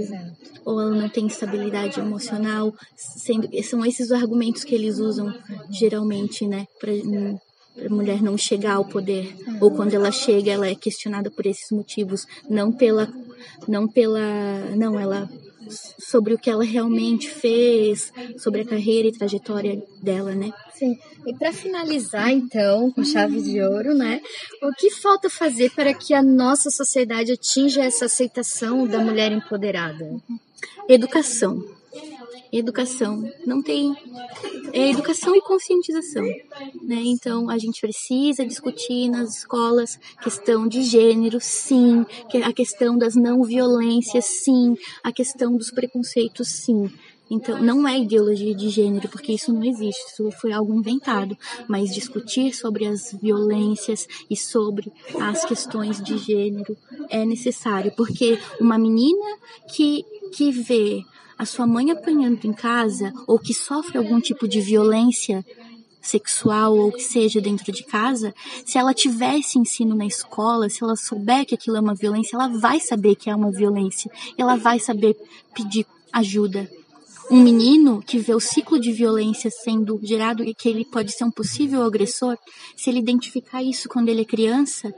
ou, 0.66 0.82
ela 0.82 0.96
não 0.96 1.10
tem 1.10 1.28
estabilidade 1.28 2.00
emocional, 2.00 2.74
sendo 2.96 3.48
são 3.64 3.86
esses 3.86 4.08
os 4.08 4.12
argumentos 4.12 4.64
que 4.64 4.76
eles 4.76 5.00
usam 5.00 5.34
geralmente, 5.70 6.48
né, 6.48 6.66
pra, 6.80 6.92
a 7.78 7.90
mulher 7.90 8.22
não 8.22 8.38
chegar 8.38 8.76
ao 8.76 8.86
poder. 8.86 9.36
Ou 9.60 9.72
quando 9.72 9.94
ela 9.94 10.12
chega 10.12 10.52
ela 10.52 10.68
é 10.68 10.76
questionada 10.76 11.30
por 11.30 11.46
esses 11.46 11.72
motivos. 11.72 12.26
Não 12.50 12.72
pela 12.72 13.12
não 13.68 13.88
pela 13.88 14.20
não 14.76 15.00
ela 15.00 15.30
sobre 16.00 16.34
o 16.34 16.38
que 16.38 16.50
ela 16.50 16.64
realmente 16.64 17.30
fez 17.30 18.12
sobre 18.38 18.62
a 18.62 18.66
carreira 18.66 19.08
e 19.08 19.12
trajetória 19.12 19.82
dela 20.02 20.34
né? 20.36 20.52
Sim. 20.74 20.98
E 21.26 21.34
para 21.36 21.54
finalizar 21.54 22.30
então 22.32 22.92
com 22.92 23.04
chave 23.04 23.42
de 23.42 23.62
ouro 23.62 23.94
né? 23.94 24.22
O 24.62 24.72
que 24.74 24.90
falta 24.90 25.30
fazer 25.30 25.72
para 25.72 25.94
que 25.94 26.14
a 26.14 26.22
nossa 26.22 26.70
sociedade 26.70 27.32
atinja 27.32 27.84
essa 27.84 28.06
aceitação 28.06 28.86
da 28.86 29.00
mulher 29.00 29.32
empoderada? 29.32 30.16
Educação 30.90 31.64
educação. 32.52 33.24
Não 33.46 33.62
tem 33.62 33.96
é 34.74 34.90
educação 34.90 35.36
e 35.36 35.42
conscientização, 35.42 36.24
né? 36.82 37.02
Então 37.06 37.50
a 37.50 37.58
gente 37.58 37.82
precisa 37.82 38.46
discutir 38.46 39.10
nas 39.10 39.38
escolas 39.38 40.00
questão 40.22 40.68
de 40.68 40.84
gênero, 40.84 41.40
sim, 41.42 42.06
a 42.44 42.54
questão 42.54 42.98
das 42.98 43.16
não 43.16 43.44
violências, 43.44 44.26
sim, 44.26 44.76
a 45.04 45.12
questão 45.12 45.56
dos 45.56 45.72
preconceitos, 45.72 46.48
sim. 46.50 46.90
Então, 47.34 47.64
não 47.64 47.88
é 47.88 47.98
ideologia 47.98 48.54
de 48.54 48.68
gênero, 48.68 49.08
porque 49.08 49.32
isso 49.32 49.54
não 49.54 49.64
existe, 49.64 50.06
isso 50.12 50.30
foi 50.32 50.52
algo 50.52 50.74
inventado. 50.74 51.38
Mas 51.66 51.94
discutir 51.94 52.54
sobre 52.54 52.86
as 52.86 53.14
violências 53.14 54.06
e 54.30 54.36
sobre 54.36 54.92
as 55.18 55.46
questões 55.46 56.04
de 56.04 56.18
gênero 56.18 56.76
é 57.10 57.26
necessário, 57.26 57.94
porque 57.96 58.38
uma 58.60 58.78
menina 58.78 59.38
que, 59.74 60.04
que 60.34 60.52
vê 60.52 61.06
a 61.42 61.46
sua 61.46 61.66
mãe 61.66 61.90
apanhando 61.90 62.46
em 62.46 62.54
casa 62.54 63.12
ou 63.26 63.40
que 63.40 63.52
sofre 63.52 63.98
algum 63.98 64.22
tipo 64.22 64.48
de 64.48 64.62
violência 64.62 65.44
sexual 66.00 66.78
ou 66.78 66.92
que 66.92 67.02
seja 67.02 67.42
dentro 67.42 67.72
de 67.72 67.84
casa, 67.84 68.32
se 68.64 68.78
ela 68.78 68.94
tivesse 68.94 69.58
ensino 69.58 69.96
na 69.96 70.06
escola, 70.06 70.70
se 70.70 70.84
ela 70.84 70.96
souber 70.96 71.44
que 71.48 71.56
aquilo 71.56 71.78
é 71.78 71.80
uma 71.80 71.96
violência, 71.96 72.36
ela 72.36 72.48
vai 72.48 72.80
saber 72.80 73.16
que 73.16 73.28
é 73.28 73.36
uma 73.36 73.52
violência, 73.52 74.12
ela 74.38 74.56
vai 74.56 74.78
saber 74.78 75.18
pedir 75.56 75.88
ajuda. 76.14 76.70
Um 77.32 77.42
menino 77.42 78.04
que 78.04 78.20
vê 78.20 78.36
o 78.36 78.40
ciclo 78.40 78.80
de 78.80 78.92
violência 78.92 79.50
sendo 79.50 80.00
gerado 80.04 80.44
e 80.44 80.54
que 80.54 80.70
ele 80.70 80.86
pode 80.86 81.12
ser 81.12 81.24
um 81.24 81.32
possível 81.32 81.82
agressor, 81.82 82.38
se 82.76 82.92
ele 82.92 83.00
identificar 83.00 83.64
isso 83.64 83.90
quando 83.90 84.10
ele 84.10 84.22
é 84.22 84.26
criança, 84.26 84.94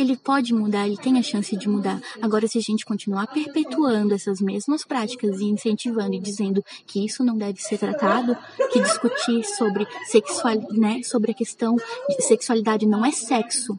ele 0.00 0.16
pode 0.16 0.54
mudar, 0.54 0.86
ele 0.86 0.96
tem 0.96 1.18
a 1.18 1.22
chance 1.22 1.56
de 1.56 1.68
mudar. 1.68 2.00
Agora, 2.22 2.46
se 2.46 2.58
a 2.58 2.60
gente 2.60 2.84
continuar 2.84 3.26
perpetuando 3.26 4.14
essas 4.14 4.40
mesmas 4.40 4.84
práticas 4.84 5.40
e 5.40 5.44
incentivando 5.44 6.14
e 6.14 6.20
dizendo 6.20 6.64
que 6.86 7.04
isso 7.04 7.24
não 7.24 7.36
deve 7.36 7.60
ser 7.60 7.78
tratado, 7.78 8.36
que 8.72 8.80
discutir 8.80 9.44
sobre 9.44 9.86
sexualidade, 10.06 10.78
né, 10.78 11.02
sobre 11.02 11.32
a 11.32 11.34
questão 11.34 11.76
de 12.08 12.22
sexualidade 12.22 12.86
não 12.86 13.04
é 13.04 13.10
sexo, 13.10 13.78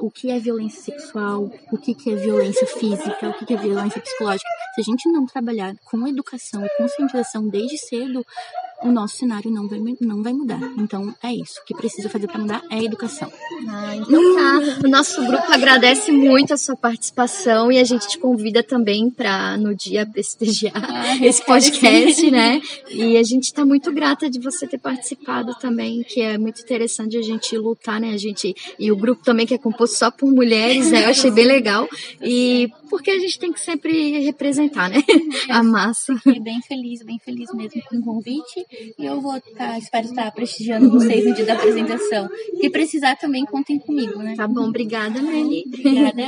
o 0.00 0.10
que 0.10 0.30
é 0.30 0.38
violência 0.38 0.82
sexual, 0.82 1.50
o 1.70 1.78
que, 1.78 1.94
é 2.10 2.16
violência 2.16 2.66
física, 2.66 3.30
o 3.30 3.46
que, 3.46 3.54
é 3.54 3.56
violência 3.56 4.00
psicológica. 4.00 4.48
Se 4.74 4.80
a 4.80 4.84
gente 4.84 5.08
não 5.10 5.26
trabalhar 5.26 5.74
com 5.84 6.08
educação 6.08 6.64
e 6.64 6.76
conscientização 6.76 7.48
desde 7.48 7.78
cedo, 7.78 8.24
o 8.82 8.90
nosso 8.90 9.16
cenário 9.16 9.50
não 9.50 9.68
vai, 9.68 9.78
não 10.00 10.22
vai 10.22 10.32
mudar. 10.32 10.60
Então 10.78 11.14
é 11.22 11.34
isso. 11.34 11.60
O 11.60 11.64
que 11.64 11.74
precisa 11.74 12.08
fazer 12.08 12.26
para 12.26 12.40
mudar 12.40 12.62
é 12.70 12.76
a 12.76 12.82
educação. 12.82 13.30
Ah, 13.68 13.96
então 13.96 14.34
tá. 14.34 14.80
O 14.84 14.88
nosso 14.88 15.24
grupo 15.24 15.52
agradece 15.52 16.10
muito 16.10 16.54
a 16.54 16.56
sua 16.56 16.76
participação 16.76 17.70
e 17.70 17.78
a 17.78 17.84
gente 17.84 18.08
te 18.08 18.18
convida 18.18 18.62
também 18.62 19.10
para 19.10 19.56
no 19.56 19.74
dia 19.74 20.06
prestigiar 20.06 20.72
ah, 20.76 21.16
esse 21.24 21.44
podcast, 21.44 22.30
né? 22.30 22.60
E 22.88 23.16
a 23.16 23.22
gente 23.22 23.44
está 23.44 23.64
muito 23.64 23.92
grata 23.92 24.30
de 24.30 24.40
você 24.40 24.66
ter 24.66 24.78
participado 24.78 25.54
também, 25.58 26.02
que 26.02 26.20
é 26.20 26.38
muito 26.38 26.62
interessante 26.62 27.16
a 27.16 27.22
gente 27.22 27.56
lutar, 27.56 28.00
né? 28.00 28.12
A 28.12 28.18
gente 28.18 28.54
e 28.78 28.90
o 28.90 28.96
grupo 28.96 29.22
também 29.22 29.46
que 29.46 29.54
é 29.54 29.58
composto 29.58 29.96
só 29.96 30.10
por 30.10 30.30
mulheres, 30.30 30.90
né? 30.90 31.04
Eu 31.04 31.10
achei 31.10 31.30
bem 31.30 31.46
legal. 31.46 31.88
E 32.22 32.70
porque 32.88 33.10
a 33.10 33.18
gente 33.18 33.38
tem 33.38 33.52
que 33.52 33.60
sempre 33.60 34.18
representar, 34.20 34.88
né? 34.88 35.02
A 35.48 35.62
massa. 35.62 36.16
Fiquei 36.16 36.40
bem 36.40 36.60
feliz, 36.62 37.02
bem 37.02 37.18
feliz 37.18 37.52
mesmo 37.54 37.82
com 37.88 37.96
o 37.96 38.02
convite 38.02 38.69
e 38.98 39.04
eu 39.04 39.20
vou 39.20 39.36
estar, 39.36 39.52
tá, 39.52 39.78
espero 39.78 40.06
estar 40.06 40.30
prestigiando 40.32 40.90
vocês 40.90 41.24
no 41.24 41.34
dia 41.34 41.44
da 41.44 41.54
apresentação. 41.54 42.28
Se 42.60 42.70
precisar 42.70 43.16
também, 43.16 43.44
contem 43.44 43.78
comigo, 43.78 44.18
né? 44.20 44.34
Tá 44.36 44.46
bom, 44.46 44.68
obrigada, 44.68 45.20
Meli. 45.20 45.64
Obrigada. 45.66 46.22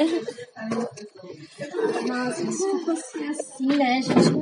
Nossa, 2.06 2.44
desculpa 2.44 2.96
ser 2.96 3.24
assim, 3.28 3.66
né, 3.66 4.02
gente? 4.02 4.32